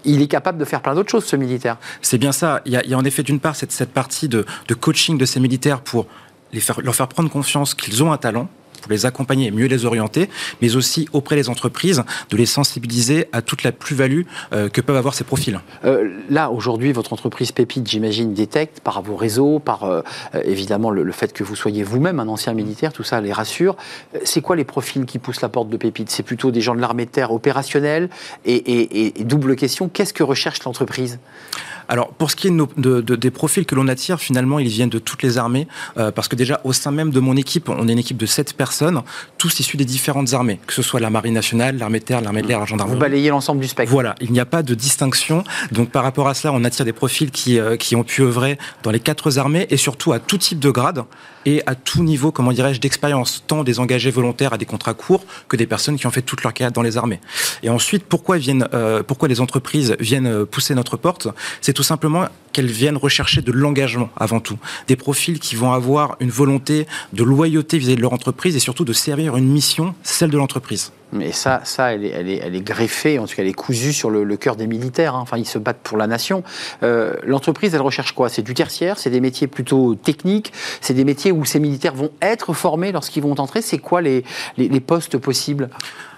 Il 0.06 0.22
est 0.22 0.28
capable 0.28 0.60
de 0.60 0.66
faire 0.66 0.82
plein 0.82 0.94
d'autres 0.94 1.10
choses, 1.10 1.26
ce 1.26 1.38
militaire. 1.38 1.78
C'est 2.04 2.20
bien 2.20 2.32
ça. 2.32 2.62
Il 2.66 2.74
y 2.74 2.94
a, 2.94 2.98
en 2.98 3.04
effet 3.04 3.24
d'une 3.24 3.40
part 3.40 3.56
cette, 3.56 3.72
cette 3.72 3.94
partie 3.94 4.28
de, 4.28 4.46
de 4.68 4.74
coaching 4.76 5.18
de 5.18 5.26
ces 5.26 5.40
militaires 5.40 5.82
pour 5.82 6.06
les 6.54 6.60
faire, 6.60 6.82
leur 6.82 6.96
faire 6.96 7.08
prendre 7.08 7.30
confiance 7.30 7.74
qu'ils 7.74 8.04
ont 8.04 8.12
un 8.12 8.18
talent, 8.18 8.48
pour 8.80 8.92
les 8.92 9.06
accompagner 9.06 9.48
et 9.48 9.52
mieux 9.52 9.68
les 9.68 9.86
orienter, 9.86 10.30
mais 10.62 10.76
aussi 10.76 11.08
auprès 11.14 11.36
des 11.36 11.50
entreprises, 11.50 12.04
de 12.30 12.38
les 12.38 12.46
sensibiliser 12.46 13.28
à 13.32 13.42
toute 13.42 13.64
la 13.64 13.72
plus-value 13.72 14.24
euh, 14.54 14.70
que 14.70 14.82
peuvent 14.82 14.96
avoir 14.96 15.14
ces 15.14 15.24
profils. 15.24 15.60
Euh, 15.86 16.10
là, 16.30 16.50
aujourd'hui, 16.50 16.92
votre 16.92 17.14
entreprise 17.14 17.52
Pépite, 17.52 17.88
j'imagine, 17.88 18.34
détecte 18.34 18.80
par 18.82 19.02
vos 19.02 19.16
réseaux, 19.16 19.60
par 19.60 19.84
euh, 19.84 20.02
évidemment 20.44 20.92
le, 20.92 21.12
fait 21.12 21.34
que 21.34 21.44
vous 21.44 21.56
soyez 21.56 21.84
vous-même 21.84 22.20
un 22.20 22.28
ancien 22.28 22.54
militaire, 22.54 22.94
tout 22.94 23.04
ça 23.04 23.20
les 23.22 23.34
rassure. 23.34 23.76
C'est 24.24 24.42
quoi 24.42 24.56
les 24.56 24.64
profils 24.64 25.06
qui 25.06 25.20
poussent 25.20 25.42
la 25.42 25.50
porte 25.50 25.70
de 25.70 25.78
Pépite? 25.78 26.10
C'est 26.10 26.24
plutôt 26.24 26.52
des 26.52 26.62
gens 26.62 26.76
de 26.76 26.82
l'armée 26.82 27.06
de 27.06 27.12
terre 27.12 27.32
opérationnels 27.32 28.10
et 28.46 29.14
double 29.20 29.56
question, 29.56 29.90
qu'est-ce 29.90 30.14
que 30.14 30.24
recherche 30.24 30.64
l'entreprise? 30.64 31.20
Alors, 31.90 32.10
pour 32.10 32.30
ce 32.30 32.36
qui 32.36 32.48
est 32.48 32.52
de, 32.52 33.02
des 33.02 33.32
profils 33.32 33.66
que 33.66 33.74
l'on 33.74 33.88
attire, 33.88 34.20
finalement, 34.20 34.60
ils 34.60 34.68
viennent 34.68 34.90
de 34.90 35.00
toutes 35.00 35.24
les 35.24 35.40
armées, 35.40 35.68
euh, 35.98 36.12
parce 36.12 36.28
que 36.28 36.36
déjà, 36.36 36.62
au 36.64 36.72
sein 36.72 36.92
même 36.92 37.10
de 37.10 37.20
mon 37.20 37.36
équipe, 37.36 37.68
on 37.68 37.88
est 37.88 37.92
une 37.92 37.98
équipe 37.98 38.18
de 38.18 38.28
7 38.28 38.54
personnes, 38.54 38.69
tous 39.38 39.60
issus 39.60 39.78
des 39.78 39.86
différentes 39.86 40.34
armées, 40.34 40.60
que 40.68 40.74
ce 40.74 40.82
soit 40.82 41.00
la 41.00 41.10
Marine 41.10 41.34
nationale, 41.34 41.78
l'armée 41.78 42.00
de 42.00 42.06
terre, 42.06 42.22
l'armée 42.22 42.42
de 42.42 42.48
l'air, 42.48 42.60
la 42.60 42.66
gendarmerie. 42.66 42.96
Vous 42.96 43.02
balayez 43.02 43.30
l'ensemble 43.30 43.62
du 43.62 43.68
spectre. 43.68 43.92
Voilà, 43.92 44.16
il 44.22 44.32
n'y 44.32 44.40
a 44.40 44.46
pas 44.46 44.64
de 44.64 44.74
distinction. 44.74 45.44
Donc, 45.72 45.92
par 45.92 46.04
rapport 46.04 46.28
à 46.28 46.34
cela, 46.34 46.54
on 46.54 46.64
attire 46.64 46.86
des 46.86 46.94
profils 46.94 47.32
qui, 47.32 47.60
euh, 47.60 47.78
qui 47.78 47.96
ont 47.96 48.04
pu 48.04 48.22
œuvrer 48.22 48.58
dans 48.84 48.92
les 48.92 49.00
quatre 49.00 49.38
armées 49.38 49.68
et 49.70 49.78
surtout 49.78 50.14
à 50.14 50.20
tout 50.20 50.38
type 50.38 50.60
de 50.60 50.70
grade 50.70 51.04
et 51.50 51.64
à 51.66 51.74
tout 51.74 52.04
niveau, 52.04 52.32
comment 52.32 52.52
dirais-je, 52.52 52.80
d'expérience, 52.80 53.44
tant 53.48 53.64
des 53.64 53.80
engagés 53.80 54.12
volontaires 54.12 54.54
à 54.54 54.58
des 54.60 54.66
contrats 54.66 54.94
courts 54.94 55.26
que 55.48 55.58
des 55.58 55.66
personnes 55.66 55.98
qui 55.98 56.06
ont 56.06 56.12
fait 56.12 56.22
toute 56.22 56.44
leur 56.44 56.54
carrière 56.54 56.72
dans 56.72 56.84
les 56.84 56.96
armées. 56.96 57.20
Et 57.64 57.70
ensuite, 57.70 58.04
pourquoi, 58.04 58.38
euh, 58.38 59.02
pourquoi 59.02 59.28
les 59.28 59.42
entreprises 59.42 59.96
viennent 60.00 60.46
pousser 60.46 60.76
notre 60.76 60.96
porte? 60.96 61.28
C'est 61.62 61.74
tout 61.74 61.84
simplement 61.84 62.28
qu'elles 62.54 62.72
viennent 62.72 62.98
rechercher 62.98 63.42
de 63.42 63.52
l'engagement 63.52 64.10
avant 64.16 64.40
tout. 64.40 64.60
Des 64.88 64.96
profils 64.96 65.40
qui 65.40 65.56
vont 65.56 65.72
avoir 65.74 66.18
une 66.20 66.30
volonté 66.30 66.86
de 67.14 67.24
loyauté 67.24 67.80
vis-à-vis 67.80 67.98
de 67.98 68.02
leur 68.02 68.14
entreprise 68.14 68.56
et 68.56 68.60
surtout 68.60 68.86
de 68.86 68.94
servir 68.94 69.36
une 69.36 69.48
mission, 69.48 69.96
celle 70.04 70.30
de 70.30 70.38
l'entreprise. 70.38 70.92
Mais 71.12 71.32
ça, 71.32 71.62
ça 71.64 71.94
elle, 71.94 72.06
est, 72.06 72.10
elle, 72.10 72.30
est, 72.30 72.38
elle 72.38 72.56
est 72.56 72.62
greffée, 72.62 73.20
en 73.20 73.26
tout 73.26 73.36
cas 73.36 73.42
elle 73.42 73.48
est 73.48 73.54
cousue 73.54 73.94
sur 73.94 74.10
le, 74.10 74.38
cœur 74.38 74.56
des 74.56 74.68
militaires. 74.68 75.16
Hein. 75.16 75.22
Enfin, 75.22 75.38
ils 75.38 75.48
se 75.48 75.58
battent 75.58 75.82
pour 75.84 75.98
la 75.98 76.08
nation. 76.08 76.44
Euh, 76.84 77.14
l'entreprise, 77.24 77.74
elle 77.74 77.82
recherche 77.82 78.14
quoi? 78.14 78.30
C'est 78.30 78.42
du 78.42 78.54
tertiaire, 78.54 79.00
c'est 79.00 79.10
des 79.10 79.22
métiers 79.22 79.48
plutôt 79.48 79.96
techniques, 79.96 80.54
c'est 80.82 80.94
des 80.94 81.06
métiers 81.06 81.32
où 81.32 81.46
ces 81.46 81.60
militaires 81.60 81.96
vont 81.96 82.12
être 82.22 82.54
formés 82.54 82.92
lorsqu'ils 82.92 83.24
vont 83.24 83.40
entrer? 83.40 83.62
C'est 83.62 83.80
quoi 83.80 84.02
les 84.02 84.24
postes 84.86 85.18
possibles? 85.18 85.70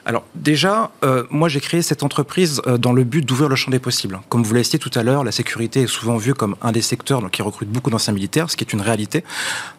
Alors 0.05 0.23
déjà, 0.35 0.91
euh, 1.03 1.23
moi 1.29 1.47
j'ai 1.47 1.59
créé 1.59 1.81
cette 1.81 2.03
entreprise 2.03 2.61
euh, 2.65 2.77
dans 2.77 2.91
le 2.91 3.03
but 3.03 3.23
d'ouvrir 3.23 3.49
le 3.49 3.55
champ 3.55 3.69
des 3.69 3.79
possibles. 3.79 4.19
Comme 4.29 4.43
vous 4.43 4.53
l'avez 4.53 4.63
cité 4.63 4.79
tout 4.79 4.91
à 4.95 5.03
l'heure, 5.03 5.23
la 5.23 5.31
sécurité 5.31 5.81
est 5.81 5.87
souvent 5.87 6.17
vue 6.17 6.33
comme 6.33 6.55
un 6.61 6.71
des 6.71 6.81
secteurs 6.81 7.29
qui 7.29 7.41
recrute 7.41 7.69
beaucoup 7.69 7.89
d'anciens 7.89 8.13
militaires, 8.13 8.49
ce 8.49 8.57
qui 8.57 8.63
est 8.63 8.73
une 8.73 8.81
réalité. 8.81 9.23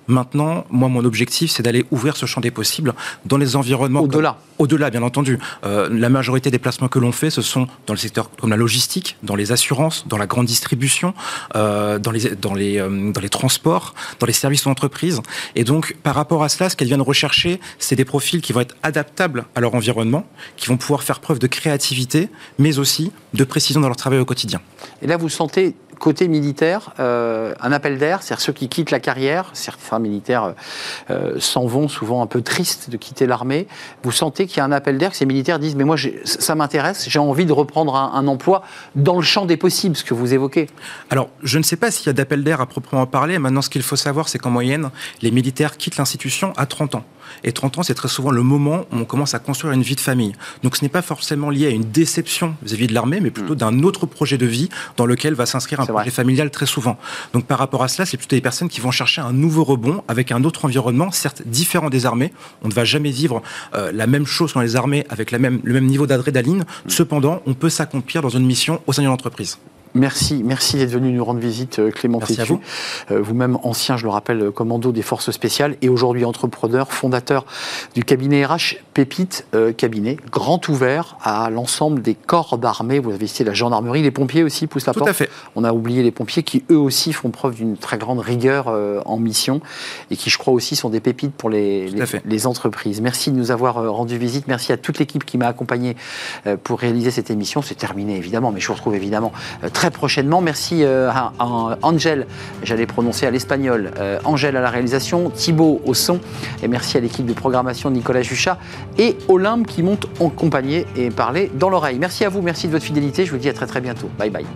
Maintenant, 0.07 0.65
moi 0.71 0.89
mon 0.89 1.05
objectif 1.05 1.51
c'est 1.51 1.63
d'aller 1.63 1.85
ouvrir 1.91 2.17
ce 2.17 2.27
champ 2.27 2.41
des 2.41 2.51
possibles 2.51 2.95
dans 3.25 3.37
les 3.37 3.57
environnements... 3.57 4.01
Au-delà 4.01 4.39
Au-delà, 4.59 4.91
bien 4.91 5.03
entendu. 5.03 5.39
Euh, 5.65 5.89
la 5.91 6.09
majorité 6.09 6.51
des 6.51 6.59
placements 6.59 6.89
que 6.89 6.99
l'on 6.99 7.13
fait, 7.13 7.31
ce 7.31 7.43
sont 7.43 7.67
dans 7.87 7.95
le 7.95 7.99
secteur 7.99 8.31
comme 8.31 8.51
la 8.51 8.57
logistique, 8.57 9.17
dans 9.23 9.35
les 9.35 9.51
assurances, 9.51 10.07
dans 10.07 10.19
la 10.19 10.27
grande 10.27 10.47
distribution, 10.47 11.15
dans, 11.55 12.11
les, 12.13 12.37
dans, 12.37 12.55
les, 12.55 12.79
dans 12.79 13.21
les 13.21 13.29
transports, 13.29 13.95
dans 14.21 14.27
les 14.27 14.33
services 14.33 14.65
d'entreprise. 14.65 15.21
Et 15.57 15.65
donc 15.65 15.97
par 16.03 16.15
rapport 16.15 16.45
à 16.45 16.49
cela, 16.49 16.69
ce 16.71 16.77
qu'elles 16.77 16.89
viennent 16.89 17.01
rechercher, 17.01 17.61
c'est 17.79 17.97
des 17.97 18.05
profils 18.05 18.41
qui 18.41 18.53
vont 18.53 18.61
être 18.61 18.77
adaptables 18.83 19.45
à 19.55 19.61
leur 19.61 19.75
environnement 19.75 20.12
qui 20.57 20.69
vont 20.69 20.77
pouvoir 20.77 21.03
faire 21.03 21.21
preuve 21.21 21.39
de 21.39 21.47
créativité, 21.47 22.29
mais 22.59 22.79
aussi 22.79 23.13
de 23.35 23.45
précision 23.45 23.81
dans 23.81 23.89
leur 23.89 23.97
travail 23.97 24.19
au 24.19 24.25
quotidien. 24.25 24.61
Et 25.01 25.07
là, 25.07 25.17
vous 25.17 25.29
sentez 25.29 25.75
côté 26.03 26.27
militaire, 26.27 26.91
euh, 26.99 27.55
un 27.61 27.71
appel 27.71 27.97
d'air, 27.97 28.25
c'est-à-dire 28.25 28.41
ceux 28.41 28.53
qui 28.53 28.69
quittent 28.69 28.91
la 28.91 28.99
carrière, 28.99 29.51
certains 29.53 30.01
militaires 30.01 30.43
euh, 30.43 30.53
euh, 31.11 31.39
s'en 31.39 31.65
vont 31.67 31.87
souvent 31.87 32.23
un 32.23 32.27
peu 32.27 32.43
tristes 32.43 32.91
de 32.91 32.97
quitter 32.97 33.25
l'armée. 33.25 33.69
Vous 34.03 34.11
sentez 34.11 34.49
qu'il 34.49 34.57
y 34.57 34.61
a 34.61 34.65
un 34.65 34.73
appel 34.73 34.99
d'air, 34.99 35.13
que 35.13 35.17
ces 35.17 35.27
militaires 35.27 35.61
disent 35.61 35.77
mais 35.77 35.85
moi 35.85 35.95
ça 36.25 36.57
m'intéresse, 36.57 37.09
j'ai 37.09 37.21
envie 37.21 37.47
de 37.47 37.53
reprendre 37.53 37.95
un, 37.95 38.27
emploi 38.27 38.65
dans 38.97 39.15
le 39.15 39.23
champ 39.23 39.47
des 39.47 39.57
possibles, 39.57 39.97
ce 39.97 40.03
que 40.03 40.13
vous 40.13 40.35
évoquez. 40.35 40.69
Alors 41.09 41.29
je 41.45 41.57
ne 41.59 41.63
sais 41.63 41.77
pas 41.77 41.93
s'il 41.93 42.09
y 42.09 42.11
a 42.11 42.15
d'appel 42.15 42.43
d'air 42.43 42.61
à 42.61 42.67
proprement 42.67 43.07
parler. 43.07 43.39
Maintenant, 43.39 43.63
ce 43.63 43.71
qu'il 43.71 43.83
faut 43.83 43.95
savoir, 43.95 44.29
c'est 44.29 44.39
qu'en 44.39 44.51
moyenne, 44.51 44.91
les 45.23 45.31
militaires 45.31 45.77
quittent 45.77 45.99
l'institution 45.99 46.53
à 46.57 46.67
30 46.67 46.97
ans. 46.97 47.05
Et 47.45 47.53
30 47.53 47.79
ans, 47.79 47.83
c'est 47.83 47.95
très 47.95 48.09
souvent 48.09 48.31
le 48.31 48.43
moment 48.43 48.87
où 48.93 48.97
on 48.97 49.05
commence 49.05 49.35
à 49.35 49.39
construire 49.39 49.73
une 49.73 49.83
vie 49.83 49.95
de 49.95 50.01
famille. 50.01 50.33
Donc 50.63 50.77
ce 50.77 50.83
n'est 50.83 50.89
pas 50.89 51.03
forcément 51.03 51.51
lié 51.51 51.67
à 51.67 51.71
une 51.71 51.85
déception 51.85 52.55
vis-à-vis 52.63 52.87
de 52.87 52.95
l'armée, 52.95 53.21
mais 53.21 53.31
plutôt 53.31 53.55
mm. 53.55 53.59
d'un 53.59 53.83
autre 53.83 54.07
projet 54.07 54.39
de 54.39 54.47
vie 54.47 54.69
dans 54.97 55.07
lequel 55.07 55.35
va 55.35 55.47
s'inscrire 55.47 55.81
un 55.81 55.87
projet 55.87 56.11
familial 56.11 56.51
très 56.51 56.67
souvent. 56.67 56.99
Donc 57.33 57.47
par 57.47 57.59
rapport 57.59 57.83
à 57.83 57.89
cela, 57.89 58.07
c'est 58.07 58.17
plutôt 58.17 58.37
des 58.37 58.43
personnes 58.43 58.69
qui 58.69 58.81
vont 58.81 58.91
chercher 58.91 59.21
un 59.21 59.33
nouveau 59.33 59.65
rebond 59.65 60.03
avec 60.09 60.33
un 60.33 60.45
autre 60.45 60.65
environnement, 60.65 61.11
certes 61.11 61.43
différent 61.47 61.91
des 61.91 62.07
armées. 62.07 62.33
On 62.63 62.69
ne 62.69 62.75
va 62.75 62.85
jamais 62.85 63.11
vivre 63.11 63.43
euh, 63.75 63.93
la 63.93 64.07
même 64.07 64.27
chose 64.27 64.55
dans 64.55 64.61
les 64.61 64.77
armées 64.77 65.05
avec 65.09 65.31
la 65.31 65.39
même, 65.39 65.61
le 65.63 65.75
même 65.75 65.87
niveau 65.87 66.07
d'adrénaline. 66.07 66.61
Mm. 66.61 66.89
Cependant, 66.89 67.43
on 67.47 67.55
peut 67.55 67.71
s'accomplir 67.71 68.23
dans 68.23 68.31
une 68.31 68.47
mission 68.47 68.81
au 68.87 68.93
sein 68.93 69.03
de 69.03 69.09
l'entreprise. 69.09 69.59
Merci, 69.95 70.43
merci 70.43 70.79
d'être 70.79 70.91
venu 70.91 71.13
nous 71.13 71.25
rendre 71.25 71.41
visite, 71.41 71.79
euh, 71.79 71.91
Clément 71.91 72.19
merci 72.19 72.41
vous. 72.49 72.61
Euh, 73.11 73.21
vous-même 73.21 73.59
ancien, 73.63 73.99
je 73.99 74.05
le 74.05 74.11
rappelle, 74.11 74.51
commando 74.51 74.91
des 74.91 75.03
forces 75.03 75.31
spéciales 75.31 75.77
et 75.83 75.91
aujourd'hui 75.91 76.25
entrepreneur, 76.25 76.91
fondateur 76.91 77.45
du 77.95 78.03
cabinet 78.03 78.47
RH 78.47 78.77
Pépite 78.95 79.47
euh, 79.55 79.73
Cabinet, 79.73 80.17
grand 80.31 80.67
ouvert 80.69 81.19
à 81.23 81.51
l'ensemble 81.51 82.01
des 82.01 82.15
corps 82.15 82.57
d'armée. 82.57 83.01
Vous 83.01 83.13
avez 83.13 83.27
cité 83.27 83.45
la 83.45 83.53
gendarmerie, 83.53 84.03
les 84.03 84.11
pompiers 84.11 84.43
aussi 84.43 84.67
poussent 84.67 84.87
la 84.87 84.95
Tout 84.95 85.01
porte. 85.01 85.11
À 85.11 85.15
fait. 85.15 85.31
On 85.57 85.65
a 85.65 85.73
oublié 85.73 86.03
les 86.03 86.11
pompiers 86.11 86.43
qui 86.43 86.65
eux 86.71 86.79
aussi 86.79 87.13
font 87.13 87.31
preuve 87.31 87.57
d'une 87.57 87.77
très 87.77 87.99
grande 87.99 88.21
rigueur 88.21 88.69
en 89.07 89.19
mission 89.19 89.61
et 90.11 90.17
qui, 90.17 90.31
je 90.31 90.39
crois 90.39 90.55
aussi, 90.55 90.77
sont 90.77 90.89
des 90.89 91.01
pépites 91.01 91.33
pour 91.33 91.51
les, 91.51 91.89
les, 91.89 92.05
les, 92.25 92.47
entreprises. 92.47 93.01
Merci 93.01 93.31
de 93.31 93.37
nous 93.37 93.51
avoir 93.51 93.75
rendu 93.93 94.19
visite. 94.19 94.47
Merci 94.49 94.73
à 94.73 94.77
toute 94.77 94.99
l'équipe 94.99 95.25
qui 95.25 95.39
m'a 95.39 95.47
accompagné 95.47 95.97
pour 96.63 96.81
réaliser 96.81 97.11
cette 97.11 97.31
émission. 97.31 97.63
C'est 97.63 97.75
terminé 97.75 98.17
évidemment, 98.17 98.53
mais 98.53 98.61
je 98.61 98.69
vous 98.69 98.75
retrouve 98.75 98.95
évidemment 98.95 99.33
très 99.73 99.82
très 99.83 99.91
prochainement. 99.91 100.41
Merci 100.41 100.85
euh, 100.85 101.11
à, 101.11 101.33
Angel, 101.83 102.29
j'allais 102.63 102.87
prononcer 102.87 103.27
à 103.27 103.33
l'espagnol, 103.33 103.91
euh, 103.99 104.21
Angèle 104.23 104.57
à 104.57 104.61
la 104.61 104.71
réalisation, 104.71 105.29
Thibaut 105.31 105.81
au 105.85 105.93
son, 105.93 106.21
et 106.63 106.69
merci 106.69 106.97
à 106.97 107.01
l'équipe 107.01 107.27
de 107.27 107.33
programmation 107.33 107.91
Nicolas 107.91 108.23
Juchat 108.23 108.59
et 108.97 109.17
Olympe 109.27 109.67
qui 109.67 109.83
monte 109.83 110.07
en 110.21 110.31
et 110.97 111.11
parler 111.11 111.51
dans 111.55 111.69
l'oreille. 111.69 111.99
Merci 111.99 112.25
à 112.25 112.29
vous, 112.29 112.43
merci 112.43 112.69
de 112.69 112.73
votre 112.73 112.85
fidélité, 112.85 113.27
je 113.27 113.33
vous 113.33 113.39
dis 113.39 113.49
à 113.49 113.53
très 113.53 113.67
très 113.67 113.81
bientôt. 113.81 114.09
Bye 114.21 114.31
bye. 114.31 114.47